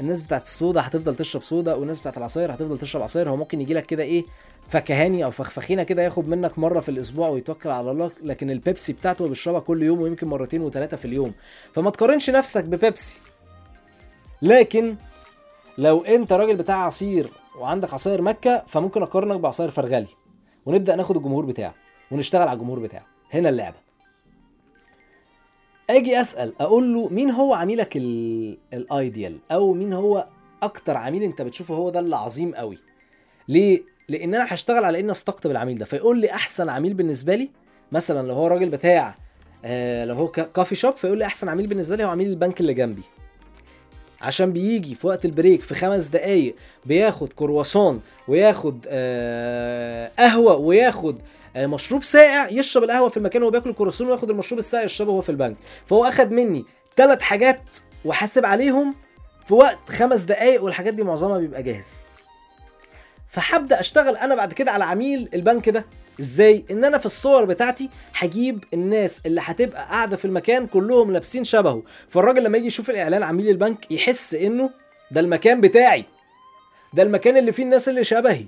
الناس 0.00 0.22
بتاعت 0.22 0.42
الصودا 0.42 0.80
هتفضل 0.80 1.16
تشرب 1.16 1.42
صودا 1.42 1.74
والناس 1.74 2.00
بتاعت 2.00 2.18
العصاير 2.18 2.54
هتفضل 2.54 2.78
تشرب 2.78 3.02
عصاير. 3.02 3.30
هو 3.30 3.36
ممكن 3.36 3.60
يجي 3.60 3.74
لك 3.74 3.86
كده 3.86 4.02
إيه 4.02 4.24
فكهاني 4.68 5.24
أو 5.24 5.30
فخفخينة 5.30 5.82
كده 5.82 6.02
ياخد 6.02 6.28
منك 6.28 6.58
مرة 6.58 6.80
في 6.80 6.88
الأسبوع 6.88 7.28
ويتوكل 7.28 7.70
على 7.70 7.90
الله 7.90 8.10
لكن 8.22 8.50
البيبسي 8.50 8.92
بتاعته 8.92 9.28
بيشربها 9.28 9.60
كل 9.60 9.82
يوم 9.82 10.00
ويمكن 10.00 10.26
مرتين 10.26 10.62
وثلاثه 10.62 10.96
في 10.96 11.04
اليوم. 11.04 11.34
فما 11.72 11.90
تقارنش 11.90 12.30
نفسك 12.30 12.64
ببيبسي. 12.64 13.18
لكن 14.42 14.96
لو 15.78 16.00
أنت 16.04 16.32
راجل 16.32 16.56
بتاع 16.56 16.76
عصير 16.86 17.30
وعندك 17.58 17.94
عصاير 17.94 18.22
مكة 18.22 18.64
فممكن 18.66 19.02
أقارنك 19.02 19.40
بعصاير 19.40 19.70
فرغلي 19.70 20.06
ونبدأ 20.66 20.96
ناخد 20.96 21.16
الجمهور 21.16 21.44
بتاعه 21.46 21.74
ونشتغل 22.10 22.48
على 22.48 22.56
الجمهور 22.56 22.78
بتاعه. 22.78 23.04
هنا 23.34 23.48
اللعبة. 23.48 23.76
أجي 25.90 26.20
أسأل 26.20 26.52
أقول 26.60 26.94
له 26.94 27.08
مين 27.08 27.30
هو 27.30 27.54
عميلك 27.54 27.96
ال- 27.96 28.58
ال 28.72 28.83
ideal 28.83 29.38
أو 29.52 29.72
مين 29.72 29.92
هو 29.92 30.26
أكتر 30.62 30.96
عميل 30.96 31.22
أنت 31.22 31.42
بتشوفه 31.42 31.74
هو 31.74 31.90
ده 31.90 32.00
اللي 32.00 32.16
عظيم 32.16 32.54
قوي 32.54 32.78
ليه 33.48 33.82
لأن 34.08 34.34
أنا 34.34 34.46
هشتغل 34.54 34.84
على 34.84 35.00
اني 35.00 35.12
استقطب 35.12 35.50
العميل 35.50 35.78
ده. 35.78 35.84
فيقول 35.84 36.20
لي 36.20 36.30
احسن 36.30 36.68
عميل 36.68 36.94
بالنسبة 36.94 37.34
لي 37.34 37.50
مثلا 37.92 38.26
لو 38.28 38.34
هو 38.34 38.46
راجل 38.46 38.68
بتاع 38.68 39.14
آه 39.64 40.04
لو 40.04 40.14
هو 40.14 40.28
كا- 40.28 40.42
coffee 40.42 40.74
shop 40.74 40.96
فيقول 40.96 41.18
لي 41.18 41.24
احسن 41.24 41.48
عميل 41.48 41.66
بالنسبة 41.66 41.96
لي 41.96 42.04
هو 42.04 42.08
عميل 42.08 42.28
البنك 42.30 42.60
اللي 42.60 42.74
جنبي. 42.74 43.02
عشان 44.20 44.52
بيجي 44.52 44.94
في 44.94 45.06
وقت 45.06 45.24
ال 45.24 45.30
break 45.30 45.62
في 45.62 45.74
خمس 45.74 46.06
دقايق 46.06 46.54
بياخد 46.86 47.32
كرواسون 47.32 48.00
وياخد 48.28 48.86
آه 48.88 50.10
قهوة 50.18 50.56
وياخد 50.56 51.18
آه 51.56 51.66
مشروب 51.66 52.04
ساقع 52.04 52.48
يشرب 52.48 52.84
القهوة 52.84 53.08
في 53.08 53.16
المكان 53.16 53.42
وهو 53.42 53.50
بياكل 53.50 53.70
الكرواسون 53.70 54.08
وياخد 54.08 54.30
المشروب 54.30 54.58
الساقع 54.58 54.84
يشربه 54.84 55.10
وهو 55.10 55.22
في 55.22 55.28
البنك. 55.28 55.56
فهو 55.86 56.04
أخد 56.04 56.32
مني 56.32 56.64
ثلاث 56.96 57.20
حاجات 57.20 57.62
وحاسب 58.04 58.46
عليهم 58.46 58.94
في 59.48 59.54
وقت 59.54 59.78
خمس 59.88 60.20
دقايق 60.20 60.62
والحاجات 60.64 60.94
دي 60.94 61.02
معظمها 61.02 61.38
بيبقى 61.38 61.62
جاهز. 61.62 61.86
فهبدأ 63.34 63.80
أشتغل 63.80 64.16
أنا 64.16 64.34
بعد 64.34 64.52
كده 64.52 64.72
على 64.72 64.84
عميل 64.84 65.28
البنك 65.34 65.68
ده. 65.68 65.84
إزاي؟ 66.20 66.64
إن 66.70 66.84
أنا 66.84 66.98
في 66.98 67.06
الصور 67.06 67.44
بتاعتي 67.44 67.90
هجيب 68.18 68.64
الناس 68.74 69.22
اللي 69.26 69.40
هتبقى 69.44 69.84
قاعدة 69.86 70.16
في 70.16 70.24
المكان 70.24 70.66
كلهم 70.66 71.12
لابسين 71.12 71.44
شبهه. 71.44 71.82
فالراجل 72.08 72.44
لما 72.44 72.58
يجي 72.58 72.66
يشوف 72.66 72.90
الإعلان 72.90 73.22
عميل 73.22 73.48
البنك 73.48 73.92
يحس 73.92 74.34
إنه 74.34 74.70
ده 75.10 75.20
المكان 75.20 75.60
بتاعي. 75.60 76.04
ده 76.94 77.02
المكان 77.02 77.36
اللي 77.36 77.52
فيه 77.52 77.62
الناس 77.62 77.88
اللي 77.88 78.04
شبهي. 78.04 78.46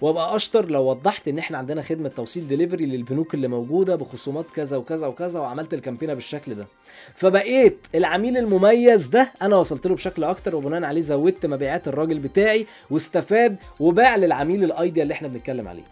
وابقى 0.00 0.36
اشطر 0.36 0.66
لو 0.70 0.82
وضحت 0.84 1.28
ان 1.28 1.38
إحنا 1.38 1.58
عندنا 1.58 1.82
خدمة 1.82 2.08
توصيل 2.08 2.48
ديليفري 2.48 2.86
للبنوك 2.86 3.34
اللي 3.34 3.48
موجودة 3.48 3.96
بخصومات 3.96 4.46
كذا 4.50 4.76
وكذا 4.76 5.06
وكذا 5.06 5.40
وعملت 5.40 5.74
ال 5.74 5.78
campaign 5.78 6.14
بالشكل 6.14 6.54
ده. 6.54 6.66
فبقيت 7.14 7.78
العميل 7.94 8.36
المميز 8.36 9.06
ده 9.06 9.32
أنا 9.42 9.56
وصلت 9.56 9.86
له 9.86 9.94
بشكل 9.94 10.24
أكتر 10.24 10.56
وبناء 10.56 10.84
عليه 10.84 11.00
زودت 11.00 11.46
مبيعات 11.46 11.88
الراجل 11.88 12.18
بتاعي 12.18 12.66
واستفاد 12.90 13.56
وباع 13.80 14.16
للعميل 14.16 14.64
ال 14.64 14.70
ideal 14.70 15.02
اللي 15.02 15.14
إحنا 15.14 15.28
بنتكلم 15.28 15.68
عليه. 15.68 15.82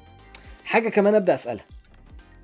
حاجة 0.64 0.88
كمان 0.88 1.14
أبدأ 1.14 1.34
أسألها. 1.34 1.64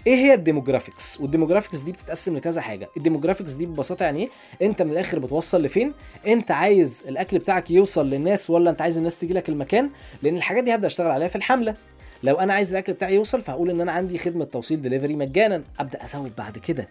إيه 0.07 0.15
هي 0.15 0.35
ال 0.35 0.41
demographics 0.41 1.21
وال 1.21 1.29
demographics 1.29 1.79
دي 1.79 1.93
بتتقسم 1.93 2.37
لكذا 2.37 2.61
حاجة. 2.61 2.89
ال 2.97 3.01
demographics 3.01 3.53
دي 3.53 3.67
ببساطة 3.67 4.05
يعني 4.05 4.29
إيه 4.61 4.67
انت 4.69 4.83
من 4.83 4.91
الآخر 4.93 5.19
بتوصل 5.19 5.63
لفين؟ 5.63 5.93
انت 6.27 6.51
عايز 6.51 7.05
الأكل 7.09 7.39
بتاعك 7.39 7.71
يوصل 7.71 8.11
للناس 8.11 8.51
ولا 8.51 8.71
انت 8.71 8.83
عايز 8.83 8.97
الناس 8.97 9.19
تيجي 9.19 9.35
لك 9.35 9.49
المكان؟ 9.49 9.91
لأن 10.23 10.37
الحاجات 10.37 10.65
دي 10.65 10.75
هبدأ 10.75 10.87
أشتغل 10.87 11.11
عليها 11.11 11.29
في 11.29 11.37
الحملة. 11.37 11.75
لو 12.23 12.35
أنا 12.37 12.53
عايز 12.55 12.71
الأكل 12.71 12.93
بتاعي 12.93 13.15
يوصل 13.15 13.41
فهقول 13.43 13.71
إن 13.71 13.81
أنا 13.81 13.93
عندي 13.93 14.19
خدمة 14.19 14.45
توصيل 14.45 14.83
دليفري 14.83 15.17
مجانا. 15.17 15.63
أبدأ 15.81 16.05
أزود 16.05 16.37
بعد 16.39 16.59
كده 16.59 16.89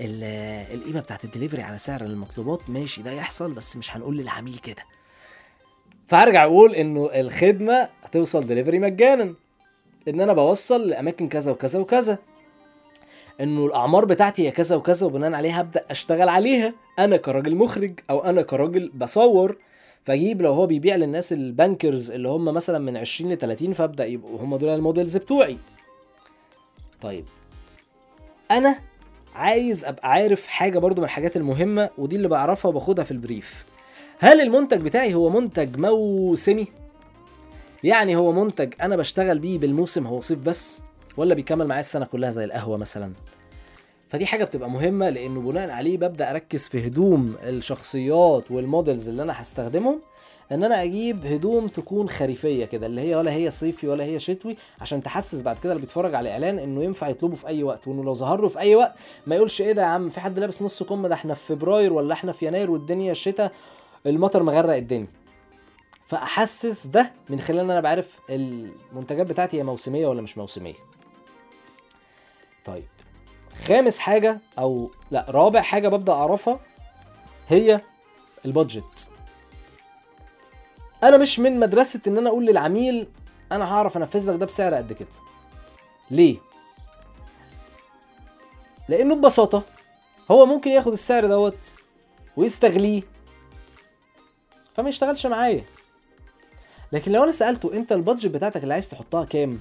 ال- 0.00 0.74
القيمة 0.78 1.00
بتاعت 1.00 1.24
الدليفري 1.24 1.62
على 1.62 1.78
سعر 1.78 2.00
المطلوبات. 2.02 2.70
ماشي 2.70 3.02
ده 3.02 3.12
يحصل 3.12 3.52
بس 3.52 3.76
مش 3.76 3.96
هنقول 3.96 4.16
للعميل 4.16 4.56
كده. 4.58 4.82
فهرجع 6.08 6.44
أقول 6.44 6.74
إنه 6.74 7.10
الخدمة 7.14 7.88
هتوصل 8.04 8.46
دليفري 8.46 8.78
مجانا. 8.78 9.34
إن 10.08 10.20
أنا 10.20 10.32
بوصل 10.32 10.88
لأماكن 10.88 11.28
كذا 11.28 11.52
وكذا 11.52 11.78
وكذا. 11.78 12.18
إنه 13.40 13.66
الأعمار 13.66 14.04
بتاعتي 14.04 14.46
هي 14.46 14.50
كذا 14.50 14.76
وكذا 14.76 15.06
وبناء 15.06 15.32
عليها 15.32 15.60
ابدا 15.60 15.84
أشتغل 15.90 16.28
عليها. 16.28 16.74
أنا 16.98 17.16
كراجل 17.16 17.56
مخرج 17.56 18.00
أو 18.10 18.24
أنا 18.24 18.42
كراجل 18.42 18.90
بصور 18.94 19.56
فأجيب 20.04 20.42
لو 20.42 20.52
هو 20.52 20.66
بيبيع 20.66 20.96
للناس 20.96 21.32
ال 21.32 21.42
bankers 21.42 22.10
اللي 22.10 22.28
هم 22.28 22.44
مثلا 22.44 22.78
من 22.78 22.96
20 22.96 23.32
ل 23.32 23.38
30 23.38 23.72
فأبدأ 23.72 24.06
يبقوا 24.06 24.38
هم 24.38 24.56
دول 24.56 24.68
ال 24.74 24.80
models 24.80 25.16
بتوعي. 25.16 25.58
طيب. 27.00 27.24
أنا 28.50 28.78
عايز 29.34 29.84
أبقى 29.84 30.10
عارف 30.10 30.46
حاجة 30.46 30.78
برضو 30.78 31.00
من 31.00 31.04
الحاجات 31.04 31.36
المهمة 31.36 31.90
ودي 31.98 32.16
اللي 32.16 32.28
بعرفها 32.28 32.68
وباخدها 32.68 33.04
في 33.04 33.10
ال 33.10 33.18
brief. 33.18 33.64
هل 34.18 34.40
المنتج 34.40 34.80
بتاعي 34.80 35.14
هو 35.14 35.30
منتج 35.30 35.76
موسمي؟ 35.76 36.66
يعني 37.84 38.16
هو 38.16 38.32
منتج 38.32 38.74
أنا 38.82 38.96
بشتغل 38.96 39.38
بيه 39.38 39.58
بالموسم 39.58 40.06
هو 40.06 40.20
صيف 40.20 40.38
بس. 40.38 40.82
ولا 41.16 41.34
بيكمل 41.34 41.66
معايا 41.66 41.80
السنة 41.80 42.04
كلها 42.04 42.30
زي 42.30 42.44
القهوة 42.44 42.76
مثلا. 42.76 43.12
فدي 44.08 44.26
حاجة 44.26 44.44
بتبقى 44.44 44.70
مهمة 44.70 45.10
لأنه 45.10 45.40
بناء 45.40 45.70
عليه 45.70 45.96
ببدأ 45.96 46.30
أركز 46.30 46.68
في 46.68 46.86
هدوم 46.86 47.36
الشخصيات 47.42 48.50
والمودلز 48.50 49.08
اللي 49.08 49.22
أنا 49.22 49.42
هستخدمهم 49.42 50.00
إن 50.52 50.64
أنا 50.64 50.82
أجيب 50.82 51.26
هدوم 51.26 51.66
تكون 51.68 52.08
خريفية 52.08 52.64
كده 52.64 52.86
اللي 52.86 53.00
هي 53.00 53.14
ولا 53.14 53.32
هي 53.32 53.50
صيفي 53.50 53.88
ولا 53.88 54.04
هي 54.04 54.18
شتوي 54.18 54.56
عشان 54.80 55.02
تحسس 55.02 55.40
بعد 55.42 55.58
كده 55.58 55.72
اللي 55.72 55.80
بيتفرج 55.80 56.14
على 56.14 56.28
الاعلان 56.28 56.58
إنه 56.58 56.84
ينفع 56.84 57.08
يطلبه 57.08 57.36
في 57.36 57.46
أي 57.46 57.62
وقت 57.62 57.88
وإنه 57.88 58.04
لو 58.04 58.14
ظهر 58.14 58.40
له 58.40 58.48
في 58.48 58.58
أي 58.58 58.74
وقت 58.74 58.92
ما 59.26 59.36
يقولش 59.36 59.60
إيه 59.62 59.72
ده 59.72 59.82
يا 59.82 59.86
عم 59.86 60.10
في 60.10 60.20
حد 60.20 60.38
لابس 60.38 60.62
نص 60.62 60.82
كم 60.82 61.06
ده 61.06 61.14
إحنا 61.14 61.34
في 61.34 61.46
فبراير 61.46 61.92
ولا 61.92 62.12
إحنا 62.14 62.32
في 62.32 62.46
يناير 62.46 62.70
والدنيا 62.70 63.10
الشتاء 63.12 63.52
المطر 64.06 64.42
مغرق 64.42 64.74
الدنيا. 64.76 65.06
فأحسس 66.06 66.86
ده 66.86 67.12
من 67.28 67.40
خلال 67.40 67.60
إن 67.60 67.70
أنا 67.70 67.80
بعرف 67.80 68.18
المنتجات 68.30 69.26
بتاعتي 69.26 69.58
هي 69.58 69.62
موسمية 69.62 70.06
ولا 70.06 70.22
مش 70.22 70.38
موسمية. 70.38 70.74
طيب 72.64 72.84
خامس 73.66 73.98
حاجة 73.98 74.38
أو 74.58 74.90
لا 75.10 75.26
رابع 75.28 75.60
حاجة 75.60 75.88
ببدأ 75.88 76.12
أعرفها 76.12 76.60
هي 77.48 77.80
البادجت. 78.44 79.10
أنا 81.02 81.16
مش 81.16 81.38
من 81.40 81.60
مدرسة 81.60 82.00
إن 82.06 82.18
أنا 82.18 82.28
أقول 82.28 82.46
للعميل 82.46 83.08
أنا 83.52 83.74
هعرف 83.74 83.96
أنفذ 83.96 84.30
لك 84.30 84.36
ده 84.40 84.46
بسعر 84.46 84.74
قد 84.74 84.92
كده. 84.92 85.08
ليه؟ 86.10 86.36
لأنه 88.88 89.14
ببساطة 89.14 89.62
هو 90.30 90.46
ممكن 90.46 90.70
ياخد 90.70 90.92
السعر 90.92 91.26
دوت 91.26 91.74
ويستغليه 92.36 93.02
فما 94.76 94.88
يشتغلش 94.88 95.26
معايا. 95.26 95.64
لكن 96.92 97.12
لو 97.12 97.24
أنا 97.24 97.32
سألته 97.32 97.74
أنت 97.74 97.92
البادجت 97.92 98.26
بتاعتك 98.26 98.62
اللي 98.62 98.74
عايز 98.74 98.88
تحطها 98.88 99.24
كام؟ 99.24 99.60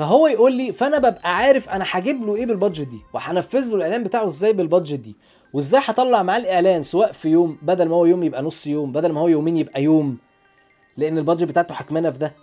فهو 0.00 0.26
يقول 0.26 0.52
لي 0.52 0.72
فأنا 0.72 0.98
ببقى 0.98 1.36
عارف 1.36 1.68
أنا 1.68 1.84
هجيب 1.88 2.24
له 2.26 2.36
إيه 2.36 2.46
بالبادجت 2.46 2.86
دي 2.88 3.00
وهنفذ 3.14 3.68
له 3.70 3.74
الإعلان 3.76 4.04
بتاعه 4.04 4.26
إزاي 4.26 4.52
بالبادجت 4.52 4.98
دي 5.00 5.16
وإزاي 5.52 5.80
هطلع 5.84 6.22
معاه 6.22 6.38
الإعلان 6.38 6.82
سواء 6.82 7.12
في 7.12 7.28
يوم 7.28 7.58
بدل 7.62 7.88
ما 7.88 7.96
هو 7.96 8.06
يوم 8.06 8.22
يبقى 8.22 8.42
نص 8.42 8.66
يوم 8.66 8.92
بدل 8.92 9.12
ما 9.12 9.20
هو 9.20 9.28
يومين 9.28 9.56
يبقى 9.56 9.82
يوم 9.82 10.16
لأن 10.96 11.18
البادجت 11.18 11.44
بتاعته 11.48 11.74
حكمانة 11.74 12.10
في 12.10 12.18
ده. 12.18 12.34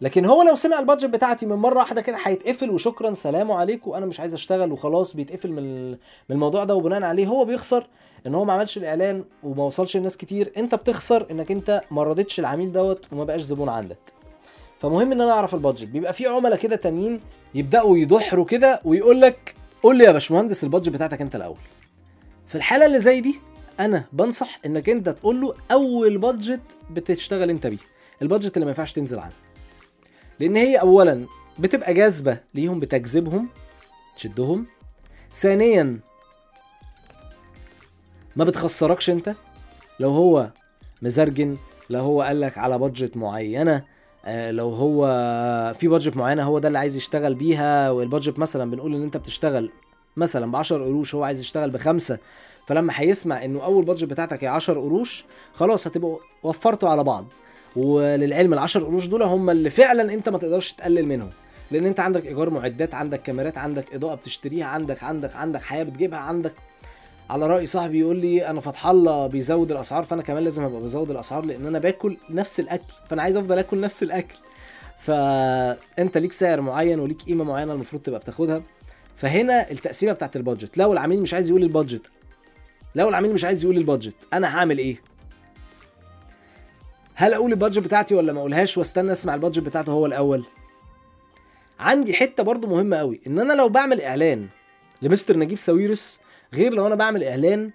لكن 0.00 0.24
هو 0.24 0.42
لو 0.42 0.54
سمع 0.54 0.78
البادجت 0.78 1.04
بتاعتي 1.10 1.46
من 1.46 1.56
مرة 1.56 1.78
واحدة 1.78 2.00
كده 2.00 2.16
هيتقفل 2.24 2.70
وشكرا 2.70 3.14
سلام 3.14 3.52
عليكم 3.52 3.92
أنا 3.92 4.06
مش 4.06 4.20
عايز 4.20 4.34
أشتغل 4.34 4.72
وخلاص 4.72 5.16
بيتقفل 5.16 5.52
من 5.52 5.90
من 5.90 5.96
الموضوع 6.30 6.64
ده 6.64 6.74
وبناء 6.74 7.02
عليه 7.02 7.26
هو 7.26 7.44
بيخسر 7.44 7.86
إن 8.26 8.34
هو 8.34 8.44
ما 8.44 8.52
عملش 8.52 8.76
الإعلان 8.78 9.24
وما 9.42 9.64
وصلش 9.64 9.96
لناس 9.96 10.16
كتير. 10.16 10.52
أنت 10.56 10.74
بتخسر 10.74 11.26
إنك 11.30 11.50
أنت 11.50 11.80
ما 11.90 12.02
رضيتش 12.02 12.40
العميل 12.40 12.72
دوت 12.72 13.06
وما 13.12 13.24
بقاش 13.24 13.40
زبون 13.42 13.68
عندك. 13.68 13.98
فمهم 14.84 15.12
إن 15.12 15.20
أنا 15.20 15.30
أعرف 15.32 15.54
ال 15.54 15.58
budget. 15.58 15.88
بيبقى 15.88 16.12
في 16.12 16.26
عملاء 16.26 16.58
كده 16.58 16.76
تانيين 16.76 17.20
يبدأوا 17.54 17.98
يتحوروا 17.98 18.44
كده 18.44 18.80
ويقول 18.84 19.20
لك 19.20 19.54
قول 19.82 19.98
لي 19.98 20.04
يا 20.04 20.12
باشمهندس 20.12 20.64
ال 20.64 20.67
budget 20.67 20.88
بتاعتك 20.88 21.20
أنت 21.20 21.36
الأول. 21.36 21.56
في 22.48 22.54
الحالة 22.54 22.86
اللي 22.86 23.00
زي 23.00 23.20
دي 23.20 23.40
أنا 23.80 24.04
بنصح 24.12 24.58
إنك 24.66 24.88
أنت 24.88 25.08
تقول 25.08 25.40
له 25.40 25.54
أول 25.72 26.18
budget 26.18 26.60
بتشتغل 26.90 27.50
أنت 27.50 27.66
بيه. 27.66 27.78
ال 28.22 28.27
budget 28.27 28.56
اللي 28.56 28.64
ما 28.64 28.70
ينفعش 28.70 28.92
تنزل 28.92 29.18
عنه. 29.18 29.32
لأن 30.40 30.56
هي 30.56 30.76
اولا 30.76 31.26
بتبقى 31.58 31.94
جاذبة 31.94 32.40
ليهم 32.54 32.80
بتجذبهم 32.80 33.48
تشدهم. 34.16 34.66
ثانيا 35.32 35.98
ما 38.36 38.44
بتخسركش 38.44 39.10
أنت. 39.10 39.34
لو 40.00 40.10
هو 40.10 40.50
مزرجن 41.02 41.56
لو 41.90 42.00
هو 42.00 42.22
قال 42.22 42.40
لك 42.40 42.58
على 42.58 42.78
بادجت 42.78 43.16
معينة 43.16 43.93
لو 44.28 44.68
هو 44.70 45.06
في 45.78 45.88
بادجت 45.88 46.16
معينة 46.16 46.42
هو 46.42 46.58
ده 46.58 46.68
اللي 46.68 46.78
عايز 46.78 46.96
يشتغل 46.96 47.34
بيها 47.34 47.90
والبادجت 47.90 48.38
مثلا 48.38 48.70
بنقول 48.70 48.94
إن 48.94 49.02
أنت 49.02 49.16
بتشتغل 49.16 49.70
مثلا 50.16 50.52
ب 50.52 50.56
10 50.56 50.84
قروش 50.84 51.14
هو 51.14 51.24
عايز 51.24 51.40
يشتغل 51.40 51.70
بخمسة 51.70 52.18
فلما 52.66 52.92
هيسمع 52.96 53.44
إنه 53.44 53.64
أول 53.64 53.84
بادجت 53.84 54.04
بتاعتك 54.04 54.44
هي 54.44 54.48
10 54.48 54.80
قروش 54.80 55.24
خلاص 55.52 55.86
هتبقوا 55.86 56.18
وفرتوا 56.42 56.88
على 56.88 57.04
بعض. 57.04 57.26
وللعلم 57.76 58.52
ال 58.52 58.58
10 58.58 58.84
قروش 58.84 59.06
دول 59.06 59.22
هم 59.22 59.50
اللي 59.50 59.70
فعلا 59.70 60.14
أنت 60.14 60.28
ما 60.28 60.38
تقدرش 60.38 60.72
تقلل 60.72 61.06
منهم. 61.06 61.30
لأن 61.70 61.86
أنت 61.86 62.00
عندك 62.00 62.26
إيجار 62.26 62.50
معدات 62.50 62.94
عندك 62.94 63.22
كاميرات 63.22 63.58
عندك 63.58 63.94
إضاءة 63.94 64.14
بتشتريها 64.14 64.66
عندك 64.66 65.02
عندك 65.04 65.36
عندك 65.36 65.62
حياة 65.62 65.82
بتجيبها 65.84 66.18
عندك 66.18 66.54
على 67.30 67.46
رأي 67.46 67.66
صاحبي 67.66 67.98
يقول 68.00 68.16
لي 68.16 68.46
أنا 68.50 68.60
فتح 68.60 68.86
الله 68.86 69.26
بيزود 69.26 69.72
الأسعار 69.72 70.02
فأنا 70.04 70.22
كمان 70.22 70.44
لازم 70.44 70.64
أبقى 70.64 70.80
بزود 70.80 71.10
الأسعار 71.10 71.44
لأن 71.44 71.66
أنا 71.66 71.78
باكل 71.78 72.16
نفس 72.30 72.60
الأكل 72.60 72.94
فأنا 73.08 73.22
عايز 73.22 73.36
أفضل 73.36 73.58
آكل 73.58 73.80
نفس 73.80 74.02
الأكل. 74.02 74.34
فأنت 74.98 76.18
ليك 76.18 76.32
سعر 76.32 76.60
معين 76.60 77.00
وليك 77.00 77.22
قيمة 77.22 77.44
معينة 77.44 77.72
المفروض 77.72 78.02
تبقى 78.02 78.20
بتاخدها. 78.20 78.62
فهنا 79.16 79.70
التقسيمة 79.70 80.12
بتاعت 80.12 80.36
ال 80.36 80.41
budget. 80.41 80.78
لو 80.78 80.92
العميل 80.92 81.20
مش 81.20 81.34
عايز 81.34 81.48
يقول 81.48 81.62
ال 81.62 81.69
budget 81.69 82.10
لو 82.94 83.08
العميل 83.08 83.32
مش 83.32 83.44
عايز 83.44 83.64
يقول 83.64 83.76
ال 83.76 83.81
budget 83.81 84.14
أنا 84.32 84.56
هعمل 84.58 84.78
إيه؟ 84.78 84.96
هل 87.14 87.34
أقول 87.34 87.50
ال 87.52 87.56
budget 87.56 87.78
بتاعتي 87.84 88.14
ولا 88.14 88.32
ما 88.32 88.40
أقولهاش 88.40 88.78
وأستنى 88.78 89.12
أسمع 89.12 89.34
ال 89.34 89.38
budget 89.38 89.62
بتاعته 89.62 89.92
هو 89.92 90.06
الأول؟ 90.06 90.44
عندي 91.80 92.14
حتة 92.14 92.42
برضو 92.42 92.66
مهمة 92.68 92.96
قوي 92.96 93.20
إن 93.26 93.38
أنا 93.40 93.52
لو 93.52 93.68
بعمل 93.68 94.00
إعلان 94.00 94.48
لمستر 95.02 95.38
نجيب 95.38 95.58
ساويرس 95.58 96.20
غير 96.54 96.74
لو 96.74 96.86
أنا 96.86 96.94
بعمل 96.94 97.24
إعلان 97.24 97.70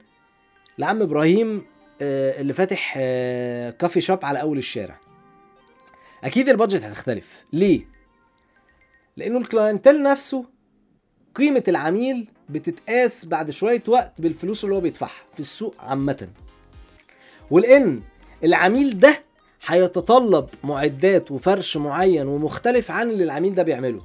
لعم 0.77 1.01
إبراهيم 1.01 1.65
آه، 2.01 2.41
اللي 2.41 2.53
فاتح 2.53 2.93
آه، 2.98 3.69
coffee 3.70 4.01
shop 4.01 4.25
على 4.25 4.41
أول 4.41 4.57
الشارع. 4.57 5.00
أكيد 6.24 6.50
ال 6.50 6.54
budget 6.54 6.84
هتختلف. 6.83 7.45
ليه؟ 7.53 7.86
لأنه 9.17 9.38
ال 9.38 9.44
clientele 9.44 10.03
نفسه 10.03 10.45
قيمة 11.36 11.63
العميل 11.67 12.27
بتتقاس 12.50 13.25
بعد 13.25 13.50
شوية 13.50 13.83
وقت 13.88 14.21
بالفلوس 14.21 14.63
اللي 14.63 14.75
هو 14.75 14.79
بيدفعها 14.81 15.21
في 15.33 15.39
السوق 15.39 15.75
عامة. 15.79 16.27
ولان 17.51 18.01
العميل 18.43 19.00
ده 19.00 19.21
هيتطلب 19.67 20.50
معدات 20.63 21.31
وفرش 21.31 21.77
معين 21.77 22.27
ومختلف 22.27 22.91
عن 22.91 23.09
اللي 23.09 23.24
العميل 23.24 23.55
ده 23.55 23.63
بيعمله. 23.63 24.01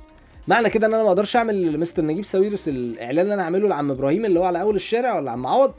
معنى 0.48 0.70
كده 0.70 0.86
ان 0.86 0.94
أنا 0.94 1.02
ما 1.02 1.08
أقدرش 1.08 1.36
اعمل 1.36 1.72
لمستر 1.72 2.04
نجيب 2.04 2.24
ساويرس 2.24 2.68
الاعلان 2.68 3.20
اللي 3.24 3.34
أنا 3.34 3.42
اعمله 3.42 3.68
لعم 3.68 3.90
إبراهيم 3.90 4.24
اللي 4.24 4.40
هو 4.40 4.44
على 4.44 4.60
اول 4.60 4.74
الشارع 4.76 5.16
ولا 5.16 5.30
عم 5.30 5.46
عوض. 5.46 5.74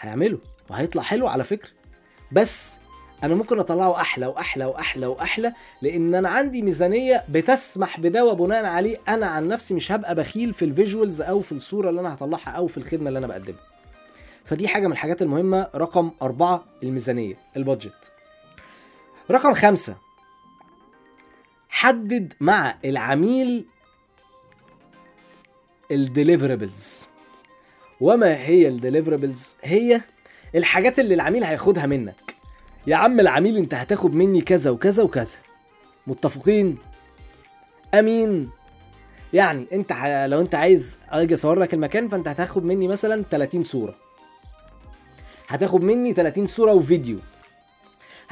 هيعمله 0.00 0.38
وهيطلع 0.70 1.02
حلو 1.02 1.26
على 1.28 1.44
فكرة. 1.44 1.70
بس 2.32 2.80
أنا 3.22 3.34
ممكن 3.34 3.58
اطلعه 3.58 4.00
أحلى 4.00 4.26
واحلى 4.26 4.64
واحلى 4.64 5.06
واحلى 5.06 5.52
لأن 5.82 6.14
أنا 6.14 6.28
عندي 6.28 6.62
ميزانية 6.62 7.24
بتسمح 7.28 8.00
بده 8.00 8.24
وبناء 8.24 8.64
عليه. 8.64 9.00
أنا 9.08 9.26
عن 9.26 9.48
نفسي 9.48 9.74
مش 9.74 9.92
هبقى 9.92 10.14
بخيل 10.14 10.54
في 10.54 10.64
ال 10.64 10.71
visuals 10.71 11.20
أو 11.22 11.40
في 11.40 11.52
الصورة 11.52 11.90
اللي 11.90 12.00
أنا 12.00 12.14
هطلعها 12.14 12.50
أو 12.50 12.66
في 12.66 12.76
الخدمة 12.78 13.08
اللي 13.08 13.18
أنا 13.18 13.26
بقدمها. 13.26 13.60
فدي 14.44 14.68
حاجة 14.68 14.86
من 14.86 14.92
الحاجات 14.92 15.22
المهمة. 15.22 15.68
رقم 15.74 16.10
أربعة 16.22 16.64
الميزانية 16.82 17.34
ال 17.56 17.63
budget. 17.63 18.10
رقم 19.30 19.54
خمسة 19.54 19.96
حدد 21.74 22.32
مع 22.40 22.74
العميل 22.84 23.64
ال 25.90 25.99
deliverables 25.99 27.06
وما 28.00 28.36
هي 28.36 28.68
ال 28.68 28.75
deliverables 28.75 29.56
هي 29.62 30.00
الحاجات 30.54 30.98
اللي 30.98 31.14
العميل 31.14 31.44
هياخدها 31.44 31.86
منك. 31.86 32.34
يا 32.86 32.96
عم 32.96 33.20
العميل 33.20 33.56
انت 33.56 33.74
هتاخد 33.74 34.14
مني 34.14 34.40
كذا 34.40 34.70
وكذا 34.70 35.02
وكذا. 35.02 35.36
متفقين؟ 36.06 36.78
أمين. 37.94 38.50
يعني 39.32 39.66
انت 39.72 39.92
ح... 39.92 40.06
لو 40.06 40.40
انت 40.40 40.54
عايز 40.54 40.98
أجي 41.10 41.34
أصور 41.34 41.58
لك 41.58 41.74
المكان 41.74 42.08
فانت 42.08 42.28
هتاخد 42.28 42.64
مني 42.64 42.88
مثلا 42.88 43.22
30 43.30 43.62
صورة. 43.62 43.94
هتاخد 45.48 45.82
مني 45.82 46.12
30 46.12 46.46
صورة 46.46 46.72
وفيديو. 46.72 47.18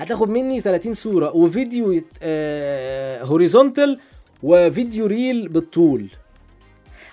هتاخد 0.02 0.28
مني 0.28 0.60
30 0.60 0.94
صورة 0.94 1.36
وفيديو 1.36 2.02
آه... 2.22 3.22
horizontal 3.22 3.98
وفيديو 4.42 5.06
reel 5.06 5.48
بالطول. 5.48 6.08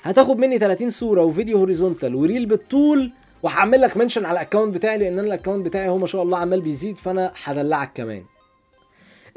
هتاخد 0.04 0.38
مني 0.38 0.58
30 0.60 0.90
صورة 0.90 1.24
وفيديو 1.24 1.58
horizontal 1.58 2.16
و 2.16 2.22
reel 2.22 2.46
بالطول 2.46 3.12
وهعمل 3.44 3.82
لك 3.82 3.98
mention 3.98 4.26
على 4.26 4.34
ال 4.40 4.44
account 4.44 4.76
بتاعي 4.76 4.98
لأن 4.98 5.20
أنا 5.20 5.28
ال 5.28 5.32
account 5.32 5.66
بتاعي 5.66 5.90
هو 5.90 5.98
ما 5.98 6.08
شاء 6.08 6.24
الله 6.24 6.38
عمال 6.38 6.62
بيزيد 6.62 6.98
فأنا 6.98 7.32
هدلعك 7.44 7.92
كمان. 7.94 8.24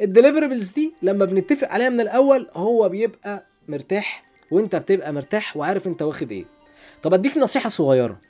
ال 0.00 0.06
deliverables 0.06 0.68
دي 0.70 0.94
لما 1.02 1.24
بنتفق 1.24 1.68
عليها 1.68 1.88
من 1.88 2.00
الأول 2.00 2.48
هو 2.54 2.88
بيبقى 2.88 3.46
مرتاح 3.68 4.24
وأنت 4.50 4.76
بتبقى 4.76 5.12
مرتاح 5.12 5.56
وعارف 5.56 5.86
أنت 5.86 6.02
واخد 6.02 6.32
إيه. 6.32 6.44
طب 7.02 7.14
أديك 7.14 7.36
نصيحة 7.38 7.68
صغيرة. 7.68 8.20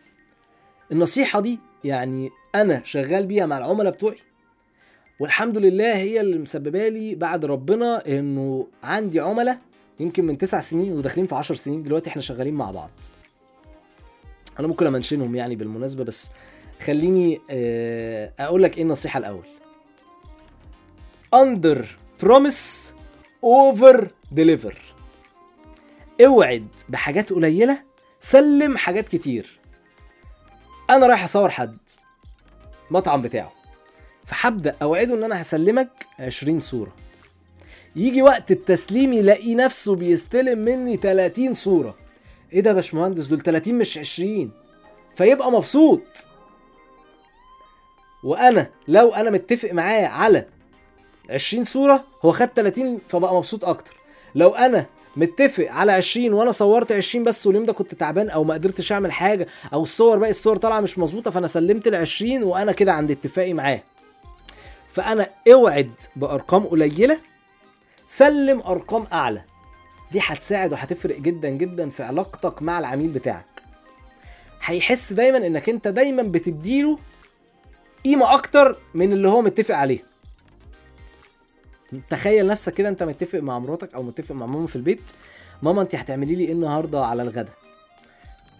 النصيحة 0.92 1.40
دي 1.40 1.58
يعني 1.84 2.30
أنا 2.54 2.80
شغال 2.84 3.26
بيها 3.26 3.46
مع 3.46 3.58
العملاء 3.58 3.92
بتوعي 3.92 4.16
والحمد 5.22 5.58
لله 5.58 5.96
هي 5.96 6.20
اللي 6.20 6.38
مسببة 6.38 6.88
لي 6.88 7.14
بعد 7.14 7.44
ربنا 7.44 8.06
إنه 8.06 8.66
عندي 8.82 9.20
عملاء 9.20 9.58
يمكن 10.00 10.24
من 10.24 10.38
تسع 10.38 10.60
سنين 10.60 10.92
وداخلين 10.92 11.26
في 11.26 11.34
عشر 11.34 11.54
سنين 11.54 11.82
دلوقتي 11.82 12.10
إحنا 12.10 12.22
شغالين 12.22 12.54
مع 12.54 12.70
بعض. 12.70 12.90
أنا 14.58 14.68
ممكن 14.68 14.86
أمنشنهم 14.86 15.34
يعني 15.34 15.56
بالمناسبة 15.56 16.04
بس 16.04 16.30
خليني 16.84 17.40
آه، 17.50 18.32
أقول 18.38 18.62
لك 18.62 18.76
إيه 18.76 18.82
النصيحة 18.82 19.18
الأول. 19.18 19.46
Under 21.36 21.84
promise 22.24 22.92
over 23.44 23.98
deliver. 24.34 24.76
اوعد 26.24 26.68
بحاجات 26.88 27.32
قليلة 27.32 27.82
سلم 28.20 28.76
حاجات 28.76 29.08
كتير. 29.08 29.58
أنا 30.90 31.06
رايح 31.06 31.24
أصور 31.24 31.50
حد 31.50 31.78
مطعم 32.90 33.22
بتاعه. 33.22 33.61
فهبدأ 34.36 34.74
أوعده 34.82 35.14
إن 35.14 35.24
أنا 35.24 35.42
هسلمك 35.42 35.88
20 36.20 36.60
صورة. 36.60 36.92
يجي 37.96 38.22
وقت 38.22 38.50
التسليم 38.50 39.12
يلاقي 39.12 39.54
نفسه 39.54 39.94
بيستلم 39.94 40.58
مني 40.58 40.96
30 40.96 41.52
صورة. 41.52 41.94
إيه 42.52 42.60
ده 42.60 42.70
يا 42.70 42.74
باشمهندس؟ 42.74 43.26
دول 43.26 43.40
30 43.40 43.74
مش 43.74 43.98
20 43.98 44.50
فيبقى 45.14 45.52
مبسوط. 45.52 46.02
وأنا 48.24 48.70
لو 48.88 49.14
أنا 49.14 49.30
متفق 49.30 49.72
معاه 49.72 50.06
على 50.06 50.46
20 51.30 51.64
صورة 51.64 52.04
هو 52.24 52.32
خد 52.32 52.46
30 52.56 52.98
فبقى 53.08 53.34
مبسوط 53.34 53.64
أكتر. 53.64 53.96
لو 54.34 54.50
أنا 54.50 54.86
متفق 55.16 55.66
على 55.70 55.92
20 55.92 56.32
وأنا 56.32 56.50
صورت 56.52 56.92
20 56.92 57.24
بس 57.24 57.46
واليوم 57.46 57.64
ده 57.66 57.72
كنت 57.72 57.94
تعبان 57.94 58.30
أو 58.30 58.44
ما 58.44 58.54
قدرتش 58.54 58.92
أعمل 58.92 59.12
حاجة 59.12 59.46
أو 59.72 59.82
الصور 59.82 60.18
باقي 60.18 60.30
الصور 60.30 60.56
طالعة 60.56 60.80
مش 60.80 60.98
مظبوطة 60.98 61.30
فأنا 61.30 61.46
سلمت 61.46 61.86
ال 61.86 61.94
20 61.94 62.42
وأنا 62.42 62.72
كده 62.72 62.92
عند 62.92 63.10
اتفاقي 63.10 63.52
معاه. 63.54 63.82
فأنا 64.92 65.28
أوعد 65.52 65.90
بأرقام 66.16 66.66
قليلة. 66.66 67.20
سلم 68.06 68.60
أرقام 68.60 69.06
أعلى. 69.12 69.42
دي 70.12 70.20
هتساعد 70.22 70.72
وهتفرق 70.72 71.18
جدا 71.18 71.48
جدا 71.48 71.90
في 71.90 72.02
علاقتك 72.02 72.62
مع 72.62 72.78
العميل 72.78 73.08
بتاعك. 73.08 73.62
هيحس 74.64 75.12
دايما 75.12 75.38
إنك 75.38 75.68
أنت 75.68 75.88
دايما 75.88 76.22
بتديله 76.22 76.98
قيمة 78.04 78.34
أكتر 78.34 78.78
من 78.94 79.12
اللي 79.12 79.28
هو 79.28 79.42
متفق 79.42 79.74
عليه. 79.74 80.04
تخيل 82.10 82.46
نفسك 82.46 82.74
كده 82.74 82.88
أنت 82.88 83.02
متفق 83.02 83.38
مع 83.38 83.58
مراتك 83.58 83.94
أو 83.94 84.02
متفق 84.02 84.34
مع 84.34 84.46
ماما 84.46 84.66
في 84.66 84.76
البيت. 84.76 85.10
ماما 85.62 85.82
أنت 85.82 85.94
هتعملي 85.94 86.34
لي 86.34 86.44
إيه 86.44 86.52
النهارده 86.52 87.06
على 87.06 87.22
الغدا؟ 87.22 87.52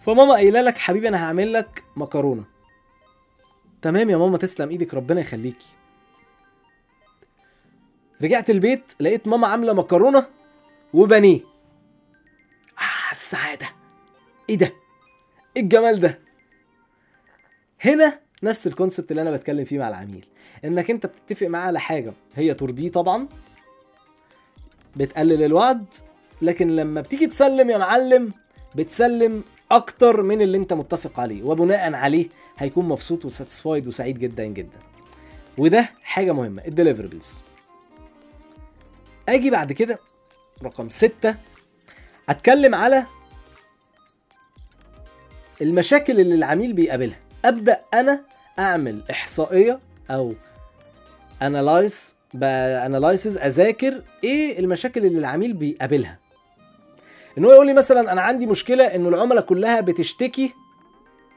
فماما 0.05 0.33
قايلة 0.33 0.61
لك 0.61 0.77
حبيبي 0.77 1.07
أنا 1.07 1.25
هعمل 1.25 1.53
لك 1.53 1.83
مكرونة. 1.95 2.43
تمام 3.81 4.09
يا 4.09 4.17
ماما 4.17 4.37
تسلم 4.37 4.69
إيدك 4.69 4.93
ربنا 4.93 5.21
يخليكي. 5.21 5.67
رجعت 8.23 8.49
البيت 8.49 8.93
لقيت 8.99 9.27
ماما 9.27 9.47
عاملة 9.47 9.73
مكرونة 9.73 10.25
وبانيه. 10.93 11.39
آه 12.79 13.11
السعادة. 13.11 13.65
إيه 14.49 14.55
ده؟ 14.57 14.73
إيه 15.57 15.63
الجمال 15.63 15.99
ده؟ 15.99 16.19
هنا 17.81 18.19
نفس 18.43 18.67
ال 18.67 18.73
concept 18.73 19.11
اللي 19.11 19.21
أنا 19.21 19.31
بتكلم 19.31 19.65
فيه 19.65 19.79
مع 19.79 19.89
العميل. 19.89 20.25
إنك 20.65 20.91
أنت 20.91 21.05
بتتفق 21.05 21.47
معاه 21.47 21.67
على 21.67 21.79
حاجة 21.79 22.13
هي 22.35 22.53
ترضيه 22.53 22.91
طبعا 22.91 23.27
بتقلل 24.95 25.43
الوعد 25.43 25.85
لكن 26.41 26.75
لما 26.75 27.01
بتيجي 27.01 27.27
تسلم 27.27 27.69
يا 27.69 27.77
معلم 27.77 28.33
بتسلم 28.75 29.43
أكتر 29.71 30.21
من 30.21 30.41
اللي 30.41 30.57
أنت 30.57 30.73
متفق 30.73 31.19
عليه 31.19 31.43
وبناء 31.43 31.93
عليه 31.93 32.27
هيكون 32.57 32.87
مبسوط 32.87 33.25
و 33.25 33.31
satisfied 33.31 33.87
وسعيد 33.87 34.19
جدا 34.19 34.45
جدا. 34.45 34.77
وده 35.57 35.89
حاجة 36.03 36.31
مهمة 36.31 36.63
ال 36.67 36.73
deliverables 36.73 37.41
أجي 39.29 39.49
بعد 39.49 39.71
كده 39.71 39.99
رقم 40.63 40.89
ستة 40.89 41.35
اتكلم 42.29 42.75
على 42.75 43.05
المشاكل 45.61 46.19
اللي 46.19 46.35
العميل 46.35 46.73
بيقابلها. 46.73 47.19
أبدأ 47.45 47.79
أنا 47.93 48.23
أعمل 48.59 49.03
إحصائية 49.11 49.79
أو 50.11 50.33
analyze 51.41 52.15
ب 52.33 52.45
analysis 52.45 53.37
أذاكر 53.37 54.03
إيه 54.23 54.59
المشاكل 54.59 55.05
اللي 55.05 55.19
العميل 55.19 55.53
بيقابلها. 55.53 56.19
إن 57.37 57.45
هو 57.45 57.51
يقول 57.51 57.67
لي 57.67 57.73
مثلا 57.73 58.11
أنا 58.11 58.21
عندي 58.21 58.45
مشكلة 58.45 58.83
إنه 58.95 59.09
العملاء 59.09 59.43
كلها 59.43 59.81
بتشتكي 59.81 60.53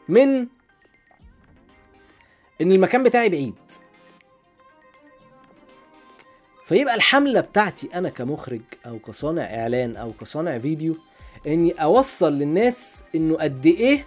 من 0.09 0.47
إن 2.61 2.73
المكان 2.73 3.03
بتاعي 3.03 3.29
بعيد. 3.29 3.55
فيبقى 6.67 6.95
الحملة 6.95 7.41
بتاعتي 7.41 7.89
أنا 7.95 8.09
كمخرج 8.09 8.61
أو 8.87 8.99
كصانع 8.99 9.43
إعلان 9.43 9.97
أو 9.97 10.13
كصانع 10.21 10.59
فيديو 10.59 10.97
إني 11.47 11.73
أوصل 11.73 12.33
للناس 12.33 13.05
إنه 13.15 13.37
قد 13.37 13.67
إيه 13.67 14.05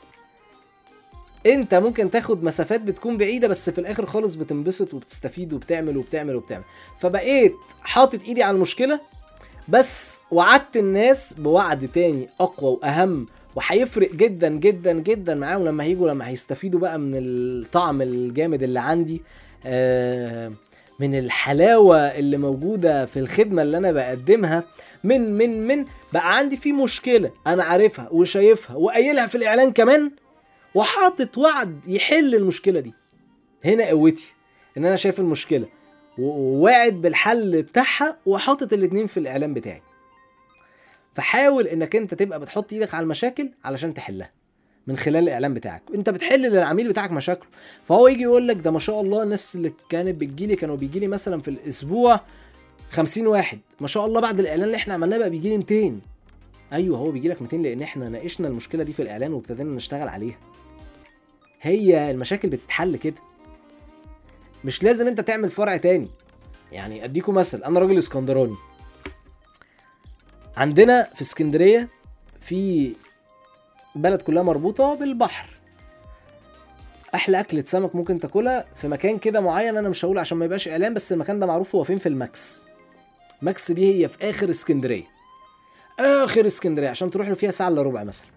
أنت 1.45 1.75
ممكن 1.75 2.11
تاخد 2.11 2.43
مسافات 2.43 2.81
بتكون 2.81 3.17
بعيدة 3.17 3.47
بس 3.47 3.69
في 3.69 3.81
الآخر 3.81 4.05
خالص 4.05 4.33
بتنبسط 4.35 4.93
وبتستفيد 4.93 5.53
وبتعمل 5.53 5.97
وبتعمل 5.97 6.35
وبتعمل. 6.35 6.63
فبقيت 6.99 7.53
حاطط 7.81 8.19
إيدي 8.23 8.43
على 8.43 8.55
المشكلة 8.55 8.99
بس 9.67 10.19
وعدت 10.31 10.77
الناس 10.77 11.33
بوعد 11.33 11.87
تاني 11.93 12.29
أقوى 12.39 12.71
وأهم 12.81 13.27
وهيفرق 13.55 14.11
جدا 14.15 14.49
جدا 14.49 14.93
جدا 14.93 15.35
معاهم 15.35 15.65
لما 15.65 15.83
هيجوا 15.83 16.09
لما 16.09 16.27
هيستفيدوا 16.27 16.79
بقى 16.79 16.99
من 16.99 17.11
الطعم 17.15 18.01
الجامد 18.01 18.63
اللي 18.63 18.79
عندي. 18.79 19.21
آه 19.65 20.51
من 20.99 21.19
الحلاوة 21.19 21.97
اللي 21.97 22.37
موجودة 22.37 23.05
في 23.05 23.19
الخدمة 23.19 23.61
اللي 23.61 23.77
أنا 23.77 23.91
بقدمها 23.91 24.63
من 25.03 25.33
من 25.33 25.67
من 25.67 25.85
بقى 26.13 26.37
عندي 26.37 26.57
في 26.57 26.73
مشكلة 26.73 27.31
أنا 27.47 27.63
عارفها 27.63 28.09
وشايفها 28.11 28.75
وقايلها 28.75 29.27
في 29.27 29.35
الإعلان 29.35 29.71
كمان 29.71 30.11
وحاطط 30.75 31.37
وعد 31.37 31.87
يحل 31.87 32.35
المشكلة 32.35 32.79
دي. 32.79 32.93
هنا 33.65 33.85
قوتي 33.85 34.33
إن 34.77 34.85
أنا 34.85 34.95
شايف 34.95 35.19
المشكلة 35.19 35.65
وواعد 36.17 36.93
بالحل 36.93 37.61
بتاعها 37.61 38.17
وحاطط 38.25 38.73
الاتنين 38.73 39.07
في 39.07 39.17
الإعلان 39.19 39.53
بتاعي. 39.53 39.81
فحاول 41.15 41.67
إنك 41.67 41.95
أنت 41.95 42.13
تبقى 42.13 42.39
بتحط 42.39 42.73
إيدك 42.73 42.93
على 42.93 43.03
المشاكل 43.03 43.49
علشان 43.63 43.93
تحلها. 43.93 44.31
من 44.87 44.97
خلال 44.97 45.23
الاعلان 45.23 45.53
بتاعك. 45.53 45.81
أنت 45.95 46.09
بتحل 46.09 46.41
للعميل 46.41 46.89
بتاعك 46.89 47.11
مشاكله. 47.11 47.47
فهو 47.87 48.07
يجي 48.07 48.21
يقول 48.21 48.47
لك 48.47 48.55
ده 48.55 48.71
ما 48.71 48.79
شاء 48.79 49.01
الله 49.01 49.23
الناس 49.23 49.55
اللي 49.55 49.73
كانت 49.89 50.21
بتجيلي 50.21 50.55
كانوا 50.55 50.75
بيجيلي 50.75 51.07
مثلا 51.07 51.41
في 51.41 51.47
الأسبوع 51.47 52.21
50 52.91 53.27
واحد. 53.27 53.59
ما 53.81 53.87
شاء 53.87 54.05
الله 54.05 54.21
بعد 54.21 54.39
الإعلان 54.39 54.63
اللي 54.63 54.77
إحنا 54.77 54.93
عملناه 54.93 55.17
بقى 55.17 55.29
بيجيلي 55.29 55.57
200 55.57 55.99
أيوه 56.73 56.97
هو 56.97 57.11
بيجي 57.11 57.27
لك 57.27 57.41
200 57.41 57.57
لأن 57.57 57.81
إحنا 57.81 58.09
ناقشنا 58.09 58.47
المشكلة 58.47 58.83
دي 58.83 58.93
في 58.93 59.01
الإعلان 59.01 59.33
وابتدينا 59.33 59.75
نشتغل 59.75 60.07
عليها. 60.07 60.37
هي 61.61 62.11
المشاكل 62.11 62.49
بتتحل 62.49 62.97
كده. 62.97 63.15
مش 64.65 64.83
لازم 64.83 65.07
أنت 65.07 65.21
تعمل 65.21 65.49
فرع 65.49 65.77
تاني. 65.77 66.07
يعني 66.71 67.03
أديكم 67.03 67.33
مثل 67.33 67.63
أنا 67.63 67.79
راجل 67.79 67.97
إسكندراني. 67.97 68.55
عندنا 70.57 71.09
في 71.15 71.21
اسكندرية 71.21 71.89
في 72.41 72.91
بلد 73.95 74.21
كلها 74.21 74.43
مربوطة 74.43 74.93
بالبحر. 74.93 75.49
أحلى 77.15 77.39
أكلة 77.39 77.63
سمك 77.63 77.95
ممكن 77.95 78.19
تاكلها 78.19 78.65
في 78.75 78.87
مكان 78.87 79.17
كده 79.17 79.39
معين 79.39 79.77
أنا 79.77 79.89
مش 79.89 80.05
هقول 80.05 80.17
عشان 80.17 80.37
ما 80.37 80.45
يبقاش 80.45 80.67
إعلان 80.67 80.93
بس 80.93 81.11
المكان 81.13 81.39
ده 81.39 81.45
معروف 81.45 81.75
هو 81.75 81.83
فين؟ 81.83 81.97
في 81.97 82.09
المكس 82.09 82.65
المكس 83.41 83.71
دي 83.71 84.03
هي 84.03 84.07
في 84.09 84.29
آخر 84.29 84.49
اسكندرية. 84.49 85.03
آخر 85.99 86.45
اسكندرية 86.45 86.89
عشان 86.89 87.09
تروح 87.11 87.27
له 87.27 87.33
فيها 87.33 87.51
ساعة 87.51 87.67
إلا 87.67 87.81
ربع 87.81 88.03
مثلا. 88.03 88.27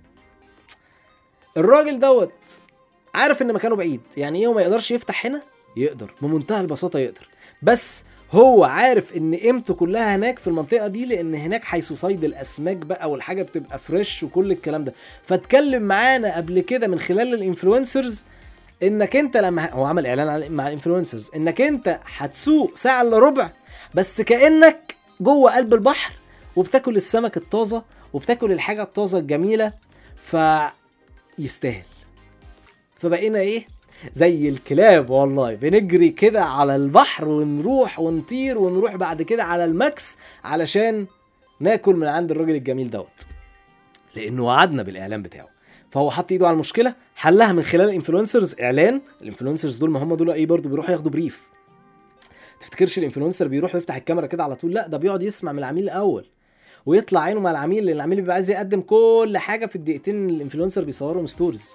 الراجل 1.57 2.01
دوت 2.01 2.33
عارف 3.15 3.43
إن 3.43 3.53
مكانه 3.53 3.77
بعيد 3.77 4.01
يعني 4.17 4.41
إيه 4.41 4.47
هو 4.47 4.53
ما 4.53 4.63
يقدرش 4.63 4.91
يفتح 4.91 5.27
هنا؟ 5.27 5.43
يقدر 5.77 6.15
بمنتهى 6.23 6.61
البساطة 6.61 6.99
يقدر. 6.99 7.29
بس 7.63 8.05
هو 8.33 8.65
عارف 8.65 9.17
إن 9.17 9.35
قيمته 9.35 9.75
كلها 9.75 10.17
هناك 10.17 10.39
في 10.39 10.47
المنطقة 10.47 10.87
دي 10.87 11.07
لأن 11.07 11.35
هناك 11.35 11.65
حيث 11.65 11.93
صيد 11.93 12.25
الأسماك 12.25 12.77
بقى 12.77 13.11
والحاجة 13.11 13.43
بتبقى 13.43 13.79
fresh 13.79 14.23
وكل 14.23 14.53
الكلام 14.53 14.85
ده. 14.85 14.93
فاتكلم 15.27 15.83
معانا 15.83 16.37
قبل 16.37 16.61
كده 16.61 16.87
من 16.89 16.99
خلال 16.99 17.35
ال 17.35 17.42
influencers 17.42 18.25
إنك 18.83 19.17
أنت 19.17 19.37
لما 19.37 19.71
هو 19.71 19.85
عمل 19.85 20.07
إعلان 20.07 20.53
مع 20.53 20.67
ال 20.69 20.74
influencers 20.74 21.31
إنك 21.37 21.61
أنت 21.61 21.99
هتسوق 22.17 22.75
ساعة 22.77 23.03
إلا 23.03 23.19
ربع 23.19 23.51
بس 23.95 24.21
كأنك 24.21 24.97
جوه 25.21 25.57
قلب 25.57 25.75
البحر 25.75 26.13
وبتاكل 26.57 26.97
السمك 26.97 27.37
الطازة 27.37 27.83
وبتاكل 28.13 28.53
الحاجة 28.53 28.83
الطازة 28.83 29.19
الجميلة 29.19 29.73
فيستاهل. 31.37 31.83
فبقينا 32.99 33.39
إيه؟ 33.39 33.67
زي 34.13 34.49
الكلاب 34.49 35.11
والله. 35.11 35.55
بنجري 35.55 36.09
كده 36.09 36.45
على 36.45 36.77
البحر 36.77 37.29
ونروح 37.29 38.01
ونطير 38.01 38.59
ونروح 38.59 38.97
بعد 38.97 39.23
كده 39.23 39.45
على 39.45 39.65
المكس 39.65 40.19
علشان 40.45 41.07
ناكل 41.61 41.95
من 41.97 42.07
عند 42.07 42.31
الراجل 42.31 42.55
الجميل 42.55 42.91
دوت. 42.91 43.27
لأنه 44.17 44.45
وعدنا 44.45 44.83
بالإعلان 44.83 45.23
بتاعه. 45.23 45.49
فهو 45.91 46.11
حط 46.11 46.33
إيده 46.33 46.47
على 46.47 46.55
المشكلة 46.55 46.95
حلها 47.17 47.53
من 47.53 47.63
خلال 47.63 47.89
ال 47.89 47.95
influencers 47.95 48.57
إعلان. 48.61 49.01
ال 49.23 49.27
influencers 49.27 49.77
دول 49.77 49.91
ما 49.91 50.03
هم 50.03 50.15
دول 50.15 50.31
إيه 50.31 50.47
برضو 50.47 50.69
بيروحوا 50.69 50.93
ياخدوا 50.93 51.11
brief 51.11 51.49
تفتكرش 52.61 52.99
ال 52.99 53.03
influencer 53.03 53.49
بيروح 53.49 53.75
يفتح 53.75 53.97
الكاميرا 53.97 54.27
كده 54.27 54.45
على 54.45 54.57
طول؟ 54.57 54.73
لا 54.73 54.87
ده 54.87 54.99
بيقعد 54.99 55.23
يسمع 55.23 55.53
من 55.53 55.59
العميل 55.59 55.85
الأول. 55.85 56.27
ويطلع 56.87 57.21
عينه 57.21 57.41
مع 57.41 57.51
العميل 57.51 57.85
لأن 57.87 57.97
العميل 57.97 58.21
بيبقى 58.21 58.35
عايز 58.35 58.51
يقدم 58.51 58.81
كل 58.81 59.35
حاجة 59.39 59.67
في 59.67 59.77
الدقيقتين 59.77 60.31
ال 60.31 60.36
influencer 60.36 60.85
بيصورهم 60.85 61.27
stories 61.27 61.73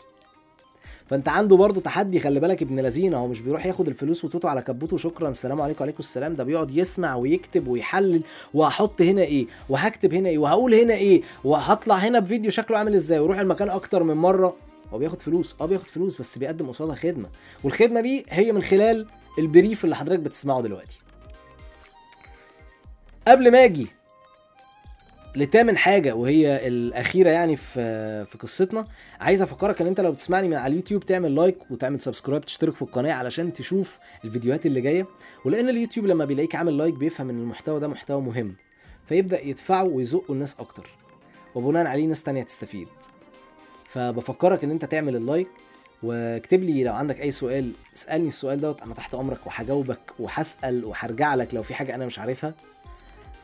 فانت 1.10 1.30
عنده 1.30 1.56
برضه 1.56 1.82
تحدي 1.82 2.20
خلي 2.20 2.40
بالك 2.40 2.62
ابن 2.62 2.80
لذينه 2.80 3.18
هو 3.18 3.28
مش 3.28 3.42
بيروح 3.42 3.66
ياخد 3.66 3.88
الفلوس 3.88 4.26
وتوتو 4.26 4.48
على 4.48 4.62
كبوته 4.62 4.98
شكرا 4.98 5.30
السلام 5.30 5.62
عليكم 5.62 5.80
وعليكم 5.82 6.00
السلام. 6.00 6.34
ده 6.34 6.44
بيقعد 6.44 6.72
يسمع 6.72 7.16
ويكتب 7.16 7.68
ويحلل 7.68 8.22
وهحط 8.54 9.02
هنا 9.02 9.22
إيه؟ 9.22 9.46
وهكتب 9.70 10.14
هنا 10.14 10.30
إيه؟ 10.30 10.38
وهقول 10.38 10.74
هنا 10.74 10.94
إيه؟ 10.94 11.22
وهطلع 11.44 11.96
هنا 11.96 12.20
بفيديو 12.20 12.52
شكله 12.52 12.78
عامل 12.78 12.96
إزاي؟ 12.96 13.20
ويروح 13.20 13.40
المكان 13.40 13.70
أكتر 13.70 14.04
من 14.04 14.14
مرة. 14.14 14.56
هو 14.94 14.98
بياخد 14.98 15.22
فلوس 15.22 15.56
آه 15.62 15.66
بياخد 15.66 15.88
فلوس 15.88 16.20
بس 16.20 16.38
بيقدم 16.38 16.68
قصادها 16.68 16.96
خدمة. 16.96 17.30
والخدمة 17.64 18.02
دي 18.02 18.26
هي 18.30 18.52
من 18.52 18.62
خلال 18.64 19.08
البريف 19.40 19.84
اللي 19.84 19.96
حضرتك 19.96 20.20
بتسمعه 20.20 20.62
دلوقتي. 20.62 21.00
قبل 23.28 23.52
ما 23.52 23.64
أجي 23.64 23.88
لتامن 25.38 25.78
حاجة 25.78 26.16
وهي 26.16 26.68
الأخيرة 26.68 27.30
يعني 27.30 27.56
في 27.56 28.26
في 28.26 28.38
قصتنا 28.38 28.86
عايز 29.22 29.42
أفكرك 29.42 29.82
إن 29.82 29.88
أنت 29.88 30.02
لو 30.02 30.12
بتسمعني 30.12 30.48
من 30.48 30.54
على 30.54 30.72
اليوتيوب 30.72 31.06
تعمل 31.06 31.36
like 31.36 31.58
وتعمل 31.72 32.02
subscribe 32.02 32.46
تشترك 32.46 32.76
في 32.76 32.82
القناة 32.82 33.14
علشان 33.14 33.54
تشوف 33.54 34.00
الفيديوهات 34.26 34.66
اللي 34.66 34.82
جاية. 34.82 35.08
ولأن 35.46 35.70
اليوتيوب 35.70 36.06
لما 36.06 36.26
بيلاقيك 36.26 36.56
عامل 36.56 36.78
like 36.78 36.94
بيفهم 36.94 37.30
إن 37.30 37.40
المحتوى 37.40 37.80
ده 37.80 37.88
محتوى 37.88 38.22
مهم 38.22 38.56
فيبدأ 39.06 39.42
يدفعه 39.42 39.84
ويزقه 39.84 40.34
الناس 40.34 40.56
أكتر. 40.60 40.90
وبناء 41.56 41.86
عليه 41.88 42.06
ناس 42.06 42.24
تانية 42.24 42.44
تستفيد. 42.44 42.88
فبفكرك 43.86 44.64
إن 44.64 44.72
أنت 44.72 44.86
تعمل 44.86 45.16
ال 45.16 45.22
like 45.22 45.48
واكتب 46.04 46.64
لي 46.64 46.84
لو 46.84 46.94
عندك 46.94 47.22
أي 47.22 47.32
سؤال 47.32 47.72
اسألني 47.96 48.28
السؤال 48.28 48.60
دوت 48.60 48.82
أنا 48.82 48.94
تحت 48.94 49.14
أمرك 49.14 49.48
وهجاوبك 49.48 50.00
وهسأل 50.20 50.86
وهرجع 50.86 51.36
لك 51.36 51.54
لو 51.54 51.64
في 51.64 51.74
حاجة 51.74 51.96
أنا 51.96 52.06
مش 52.06 52.20
عارفها. 52.20 52.54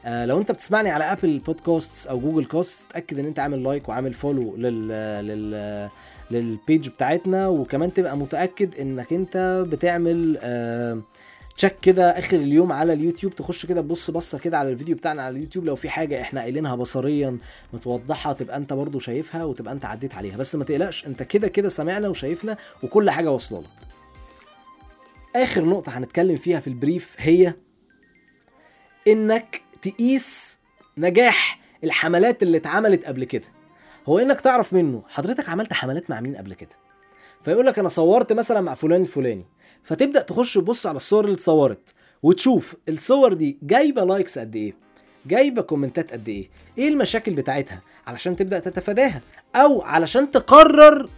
آه 0.05 0.25
لو 0.25 0.39
انت 0.39 0.51
بتسمعني 0.51 0.89
على 0.89 1.03
Apple 1.11 1.39
Podcast 1.39 2.07
أو 2.07 2.19
Google 2.19 2.45
Cast 2.45 2.89
اتاكد 2.91 3.19
ان 3.19 3.25
انت 3.25 3.39
عامل 3.39 3.63
like 3.63 3.89
وعامل 3.89 4.13
follow 4.13 4.55
لل 4.57 4.87
لل 5.27 5.89
لل 6.31 6.50
page 6.50 6.89
بتاعتنا 6.89 7.47
وكمان 7.47 7.93
تبقى 7.93 8.17
متأكد 8.17 8.75
انك 8.79 9.13
انت 9.13 9.65
بتعمل 9.69 10.37
آه 10.41 11.01
check 11.57 11.75
كده 11.81 12.09
آخر 12.19 12.37
اليوم 12.37 12.71
على 12.71 12.93
اليوتيوب 12.93 13.35
تخش 13.35 13.65
كده 13.65 13.81
تبص 13.81 14.11
بصة 14.11 14.39
كده 14.39 14.57
على 14.57 14.69
الفيديو 14.69 14.95
بتاعنا 14.95 15.21
على 15.21 15.35
اليوتيوب 15.35 15.65
لو 15.65 15.75
في 15.75 15.89
حاجة 15.89 16.21
إحنا 16.21 16.41
قايلينها 16.41 16.75
بصريا 16.75 17.37
متوضحة 17.73 18.33
تبقى 18.33 18.57
انت 18.57 18.73
برضو 18.73 18.99
شايفها 18.99 19.43
وتبقى 19.43 19.73
انت 19.73 19.85
عديت 19.85 20.15
عليها. 20.15 20.37
بس 20.37 20.55
ما 20.55 20.63
تقلقش 20.63 21.07
انت 21.07 21.23
كده 21.23 21.47
كده 21.47 21.69
سامعنا 21.69 22.07
وشايفنا 22.07 22.57
وكل 22.83 23.09
حاجة 23.09 23.31
واصلة 23.31 23.59
لك. 23.59 23.67
آخر 25.35 25.65
نقطة 25.65 25.97
هنتكلم 25.97 26.37
فيها 26.37 26.59
في 26.59 26.67
ال 26.67 26.75
brief 26.75 27.15
هي 27.17 27.53
إنك 29.07 29.61
تقيس 29.83 30.59
نجاح 30.97 31.59
الحملات 31.83 32.43
اللي 32.43 32.57
اتعملت 32.57 33.05
قبل 33.05 33.23
كده. 33.23 33.47
هو 34.07 34.19
إنك 34.19 34.41
تعرف 34.41 34.73
منه 34.73 35.03
حضرتك 35.09 35.49
عملت 35.49 35.73
حملات 35.73 36.09
مع 36.09 36.19
مين 36.21 36.35
قبل 36.35 36.53
كده؟ 36.53 36.69
فيقول 37.45 37.65
لك 37.65 37.79
أنا 37.79 37.89
صورت 37.89 38.33
مثلا 38.33 38.61
مع 38.61 38.73
فلان 38.73 39.01
الفلاني 39.01 39.45
فتبدأ 39.83 40.21
تخش 40.21 40.53
تبص 40.53 40.87
على 40.87 40.95
الصور 40.95 41.25
اللي 41.25 41.35
اتصورت 41.35 41.93
وتشوف 42.23 42.75
الصور 42.89 43.33
دي 43.33 43.57
جايبة 43.63 44.03
likes 44.03 44.39
قد 44.39 44.55
إيه؟ 44.55 44.73
جايبة 45.25 45.61
comment 45.61 46.05
ات 46.05 46.11
قد 46.13 46.29
إيه؟ 46.29 46.49
إيه 46.77 46.87
المشاكل 46.87 47.31
بتاعتها؟ 47.33 47.81
علشان 48.07 48.35
تبدأ 48.35 48.59
تتفاداها. 48.59 49.21
أو 49.55 49.81
علشان 49.81 50.31
تكرر 50.31 51.09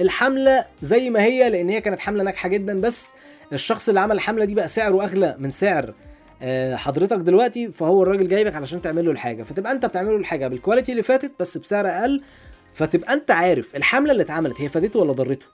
الحملة 0.00 0.64
زي 0.82 1.10
ما 1.10 1.22
هي 1.22 1.50
لأن 1.50 1.68
هي 1.68 1.80
كانت 1.80 2.00
حملة 2.00 2.22
ناجحة 2.24 2.48
جدا 2.48 2.80
بس 2.80 3.12
الشخص 3.52 3.88
اللي 3.88 4.00
عمل 4.00 4.14
الحملة 4.16 4.44
دي 4.44 4.54
بقى 4.54 4.68
سعره 4.68 5.04
أغلى 5.04 5.36
من 5.38 5.50
سعر 5.50 5.94
حضرتك 6.76 7.16
دلوقتي 7.16 7.72
فهو 7.72 8.02
الراجل 8.02 8.28
جايبك 8.28 8.54
علشان 8.54 8.82
تعمل 8.82 9.04
له 9.04 9.10
الحاجة. 9.10 9.42
فتبقى 9.42 9.72
انت 9.72 9.86
بتعمل 9.86 10.10
له 10.10 10.16
الحاجة 10.16 10.48
بال 10.48 10.58
quality 10.58 10.92
اللي 10.92 11.02
فاتت 11.02 11.32
بس 11.40 11.58
بسعر 11.58 11.88
أقل. 11.88 12.22
فتبقى 12.74 13.14
انت 13.14 13.30
عارف 13.30 13.76
الحملة 13.76 14.12
اللي 14.12 14.22
اتعملت 14.22 14.60
هي 14.60 14.68
فادته 14.68 14.98
ولا 15.00 15.12
ضرته؟ 15.12 15.46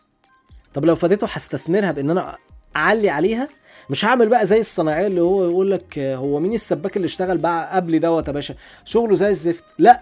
طب 0.74 0.84
لو 0.84 0.94
فادته 0.94 1.26
هستثمرها 1.26 1.92
بإن 1.92 2.10
أنا 2.10 2.36
أعلي 2.76 3.10
عليها؟ 3.10 3.48
مش 3.90 4.04
هعمل 4.04 4.28
بقى 4.28 4.46
زي 4.46 4.60
الصناعية 4.60 5.06
اللي 5.06 5.20
هو 5.20 5.44
يقول 5.44 5.70
لك 5.70 5.98
آه، 5.98 6.16
هو 6.16 6.40
مين 6.40 6.52
السباك 6.54 6.96
اللي 6.96 7.06
اشتغل 7.06 7.38
بقى 7.38 7.74
قبل 7.76 8.00
دوت 8.00 8.28
يا 8.28 8.32
باشا؟ 8.32 8.54
شغله 8.84 9.14
زي 9.14 9.28
الزفت. 9.28 9.64
لا 9.78 10.00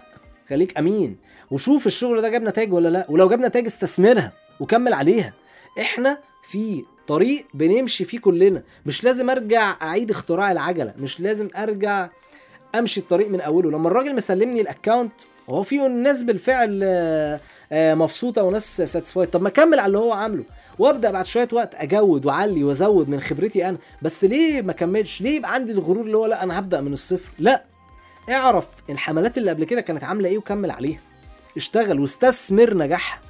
خليك 0.49 0.77
أمين. 0.77 1.17
وشوف 1.51 1.87
الشغل 1.87 2.21
ده 2.21 2.29
جاب 2.29 2.43
نتائج 2.43 2.73
ولا 2.73 2.89
لا. 2.89 3.05
ولو 3.09 3.29
جاب 3.29 3.39
نتائج 3.39 3.65
استثمرها 3.65 4.31
وكمل 4.59 4.93
عليها. 4.93 5.33
إحنا 5.79 6.17
في 6.51 6.83
طريق 7.09 7.45
بنمشي 7.53 8.05
فيه 8.05 8.19
كلنا. 8.19 8.63
مش 8.85 9.03
لازم 9.03 9.29
أرجع 9.29 9.75
أعيد 9.81 10.09
اختراع 10.09 10.51
العجلة 10.51 10.93
مش 10.99 11.19
لازم 11.19 11.49
أرجع 11.57 12.09
أمشي 12.75 12.99
الطريق 12.99 13.29
من 13.29 13.41
أوله. 13.41 13.71
لما 13.71 13.87
الراجل 13.87 14.15
مسلمني 14.15 14.61
ال 14.61 14.68
account 14.68 15.13
هو 15.49 15.63
في 15.63 15.77
ناس 15.77 16.23
بالفعل 16.23 16.81
آه، 16.83 17.39
آه، 17.71 17.93
مبسوطة 17.93 18.43
وناس 18.43 18.77
satisfied 18.81 19.29
طب 19.29 19.41
ما 19.41 19.47
أكمل 19.47 19.79
على 19.79 19.87
اللي 19.87 19.97
هو 19.97 20.11
عامله 20.13 20.43
وأبدأ 20.79 21.11
بعد 21.11 21.25
شوية 21.25 21.47
وقت 21.51 21.75
أجود 21.75 22.25
وأعلي 22.25 22.63
وأزود 22.63 23.09
من 23.09 23.19
خبرتي 23.19 23.69
أنا. 23.69 23.77
بس 24.01 24.23
ليه 24.23 24.61
ما 24.61 24.73
كملش؟ 24.73 25.21
ليه 25.21 25.35
يبقى 25.35 25.53
عندي 25.53 25.71
الغرور 25.71 26.05
اللي 26.05 26.17
هو 26.17 26.25
لا 26.25 26.43
أنا 26.43 26.59
هبدأ 26.59 26.81
من 26.81 26.93
الصفر؟ 26.93 27.29
لا. 27.39 27.63
اعرف 28.29 28.67
الحملات 28.89 29.37
اللي 29.37 29.51
قبل 29.51 29.63
كده 29.63 29.81
كانت 29.81 30.03
عاملة 30.03 30.29
إيه 30.29 30.37
وكمل 30.37 30.71
عليها. 30.71 30.99
اشتغل 31.57 31.99
واستثمر 31.99 32.77
نجاحها. 32.77 33.21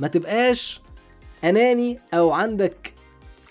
ما 0.00 0.08
تبقاش 0.08 0.80
أناني 1.44 1.98
أو 2.14 2.30
عندك 2.30 2.92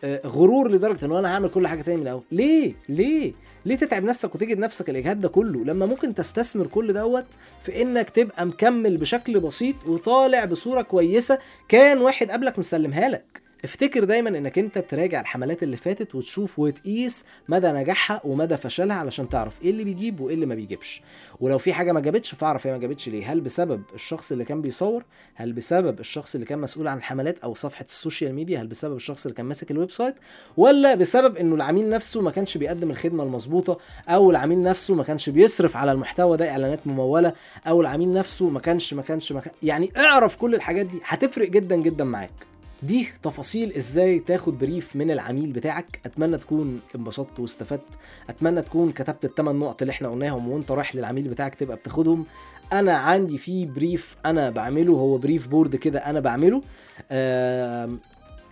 غرور 0.06 0.72
لدرجة 0.72 1.06
إن 1.06 1.12
أنا 1.12 1.34
هعمل 1.34 1.50
كل 1.50 1.68
حاجة 1.68 1.82
تاني 1.82 1.98
من 1.98 2.04
الأول. 2.04 2.24
ليه؟ 2.32 2.74
ليه؟ 2.90 3.34
ليه 3.66 3.76
تتعب 3.76 4.04
نفسك 4.04 4.36
وتجد 4.36 4.58
نفسك 4.58 4.90
الإجهاد 4.90 5.22
ده 5.22 5.30
كله 5.30 5.64
لما 5.64 5.86
ممكن 5.86 6.16
تستثمر 6.16 6.68
كل 6.68 6.94
دوت 6.94 7.26
في 7.64 7.82
إنك 7.82 8.10
تبقى 8.10 8.46
مكمل 8.46 8.98
بشكل 8.98 9.40
بسيط 9.40 9.76
وطالع 9.88 10.46
بصورة 10.46 10.82
كويسة 10.82 11.38
كان 11.70 11.98
واحد 11.98 12.32
قبلك 12.32 12.60
مسلمها 12.60 13.10
لك؟ 13.10 13.47
افتكر 13.64 14.04
دايما 14.04 14.30
إنك 14.30 14.60
أنت 14.60 14.78
تراجع 14.78 15.22
الحملات 15.22 15.64
اللي 15.64 15.78
فاتت 15.78 16.16
وتشوف 16.16 16.60
وتقيس 16.60 17.26
مدى 17.50 17.68
نجاحها 17.68 18.22
ومدى 18.24 18.58
فشلها 18.58 18.96
علشان 18.96 19.30
تعرف 19.30 19.62
إيه 19.62 19.70
اللي 19.70 19.84
بيجيب 19.84 20.20
وإيه 20.20 20.36
اللي 20.36 20.46
ما 20.46 20.56
بيجيبش. 20.56 21.02
ولو 21.40 21.58
في 21.58 21.74
حاجة 21.74 21.92
ما 21.92 22.00
جابتش 22.00 22.36
فأعرف 22.36 22.68
هي 22.68 22.72
ما 22.74 22.78
جابتش 22.78 23.10
ليه. 23.10 23.32
هل 23.34 23.42
بسبب 23.42 23.82
الشخص 23.94 24.32
اللي 24.32 24.44
كان 24.44 24.62
بيصور؟ 24.62 25.04
هل 25.36 25.54
بسبب 25.54 26.00
الشخص 26.00 26.36
اللي 26.36 26.46
كان 26.48 26.60
مسؤول 26.60 26.88
عن 26.88 26.98
الحملات 26.98 27.38
أو 27.40 27.54
صفحة 27.54 27.86
ال 27.86 27.93
social 27.93 28.34
media؟ 28.34 28.62
هل 28.62 28.68
بسبب 28.68 28.96
الشخص 28.96 29.26
اللي 29.26 29.36
كان 29.36 29.46
ماسك 29.46 29.72
ال 29.72 29.92
website؟ 29.92 30.16
ولا 30.58 30.96
بسبب 30.96 31.38
إنه 31.38 31.56
العميل 31.56 31.90
نفسه 31.90 32.22
ما 32.22 32.32
كانش 32.32 32.58
بيقدم 32.58 32.92
الخدمة 32.92 33.24
المظبوطة 33.24 33.78
أو 34.10 34.32
العميل 34.32 34.62
نفسه 34.64 34.96
ما 34.96 35.04
كانش 35.04 35.30
بيصرف 35.30 35.76
على 35.78 35.92
المحتوى 35.92 36.38
ده 36.38 36.50
إعلانات 36.50 36.88
ممولة 36.88 37.34
أو 37.68 37.82
العميل 37.82 38.14
نفسه 38.14 38.50
ما 38.50 38.60
كانش 38.60 38.94
ما 38.94 39.02
كانش 39.02 39.32
ما 39.32 39.42
كان 39.42 39.54
يعني 39.64 39.92
اعرف 39.98 40.36
كل 40.36 40.56
الحاجات 40.56 40.86
دي. 40.86 41.00
هتفرق 41.06 41.50
جدا 41.50 41.76
جدا 41.76 42.04
معاك. 42.04 42.57
دي 42.84 43.10
تفاصيل 43.24 43.74
إزاي 43.74 44.20
تاخد 44.20 44.60
brief 44.60 44.96
من 44.96 45.12
العميل 45.12 45.52
بتاعك. 45.52 46.00
أتمنى 46.06 46.38
تكون 46.38 46.82
انبسطت 46.96 47.40
واستفدت. 47.40 48.00
أتمنى 48.30 48.62
تكون 48.62 48.92
كتبت 48.92 49.26
الثمان 49.26 49.56
نقط 49.56 49.82
اللي 49.82 49.92
إحنا 49.92 50.10
قلناهم 50.10 50.50
وأنت 50.50 50.72
رايح 50.72 50.96
للعميل 50.96 51.28
بتاعك 51.28 51.56
تبقى 51.56 51.78
بتاخدهم. 51.78 52.26
أنا 52.74 52.98
عندي 52.98 53.38
في 53.38 53.66
brief 53.66 54.16
أنا 54.26 54.50
بعمله 54.50 54.94
هو 54.94 55.18
brief 55.18 55.48
board 55.48 55.76
كده 55.76 56.00
أنا 56.00 56.20
بعمله. 56.20 56.62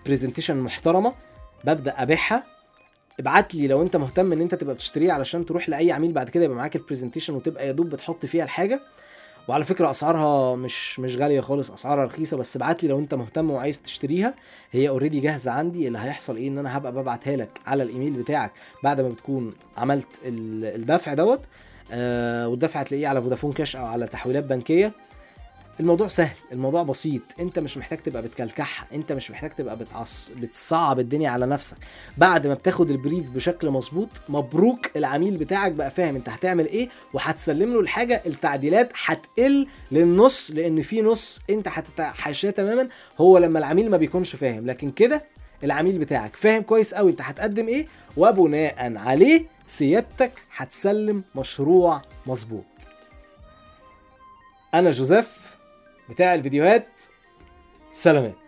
presentation 0.05 0.57
محترمة. 0.57 1.13
ببدأ 1.63 2.01
أبيعها. 2.01 2.43
ابعت 3.19 3.55
لي 3.55 3.67
لو 3.67 3.81
أنت 3.81 3.95
مهتم 3.95 4.31
إن 4.31 4.41
أنت 4.41 4.55
تبقى 4.55 4.75
بتشتريها 4.75 5.13
علشان 5.13 5.45
تروح 5.45 5.69
لأي 5.69 5.91
عميل 5.91 6.11
بعد 6.11 6.29
كده 6.29 6.43
يبقى 6.43 6.57
معاك 6.57 6.75
ال 6.75 6.80
presentation 6.80 7.33
وتبقى 7.33 7.67
يا 7.67 7.71
دوب 7.71 7.89
بتحط 7.89 8.25
فيها 8.25 8.43
الحاجة. 8.43 8.81
وعلى 9.47 9.63
فكرة 9.63 9.89
أسعارها 9.91 10.55
مش 10.55 10.99
مش 10.99 11.15
غالية 11.15 11.41
خالص 11.41 11.71
أسعارها 11.71 12.05
رخيصة 12.05 12.37
بس 12.37 12.55
ابعت 12.55 12.83
لي 12.83 12.89
لو 12.89 12.99
أنت 12.99 13.13
مهتم 13.13 13.51
وعايز 13.51 13.81
تشتريها. 13.81 14.33
هي 14.71 14.89
already 14.89 15.19
جاهزة 15.19 15.51
عندي 15.51 15.87
اللي 15.87 15.99
هيحصل 15.99 16.35
إيه؟ 16.35 16.47
إن 16.47 16.57
أنا 16.57 16.77
هبقى 16.77 16.91
ببعتها 16.91 17.35
لك 17.35 17.49
على 17.67 17.83
الإيميل 17.83 18.13
بتاعك 18.13 18.51
بعد 18.83 19.01
ما 19.01 19.09
بتكون 19.09 19.53
عملت 19.77 20.07
ال- 20.25 20.75
الدفع 20.81 21.13
دوت. 21.13 21.41
آه 21.91 22.47
والدفع 22.47 22.79
هتلاقيه 22.79 23.07
على 23.07 23.21
فودافون 23.21 23.51
كاش 23.53 23.75
أو 23.75 23.85
على 23.85 24.07
تحويلات 24.07 24.43
بنكية. 24.43 24.91
الموضوع 25.79 26.07
سهل 26.07 26.35
الموضوع 26.51 26.83
بسيط. 26.83 27.21
انت 27.39 27.59
مش 27.59 27.77
محتاج 27.77 27.99
تبقى 27.99 28.21
بتكلكعها 28.21 28.85
انت 28.93 29.11
مش 29.11 29.31
محتاج 29.31 29.51
تبقى 29.51 29.77
بتعص 29.77 30.31
بتصعب 30.37 30.99
الدنيا 30.99 31.29
على 31.29 31.45
نفسك. 31.45 31.77
بعد 32.17 32.47
ما 32.47 32.53
بتاخد 32.53 32.89
البريف 32.89 33.29
بشكل 33.29 33.69
مظبوط 33.69 34.09
مبروك 34.29 34.97
العميل 34.97 35.37
بتاعك 35.37 35.71
بقى 35.71 35.91
فاهم 35.91 36.15
انت 36.15 36.29
هتعمل 36.29 36.65
إيه 36.65 36.89
وهتسلم 37.13 37.73
له 37.73 37.79
الحاجة 37.79 38.21
التعديلات 38.25 38.93
هتقل 39.05 39.67
للنص 39.91 40.51
لأن 40.51 40.81
في 40.81 41.01
نص 41.01 41.41
انت 41.49 41.67
هتتحاشاه 41.67 42.49
تماما 42.51 42.87
هو 43.21 43.37
لما 43.37 43.59
العميل 43.59 43.89
ما 43.91 43.97
بيكونش 43.97 44.35
فاهم. 44.35 44.65
لكن 44.65 44.91
كده 44.91 45.23
العميل 45.63 45.97
بتاعك 45.97 46.35
فاهم 46.35 46.61
كويس 46.61 46.93
قوي 46.93 47.11
انت 47.11 47.21
هتقدم 47.21 47.67
إيه 47.67 47.87
وبناء 48.17 48.97
عليه 48.97 49.45
سيادتك 49.67 50.31
هتسلم 50.55 51.23
مشروع 51.35 52.01
مظبوط. 52.25 52.65
أنا 54.73 54.91
جوزيف 54.91 55.44
بتاع 56.09 56.33
الفيديوهات. 56.35 57.01
سلامات. 57.91 58.44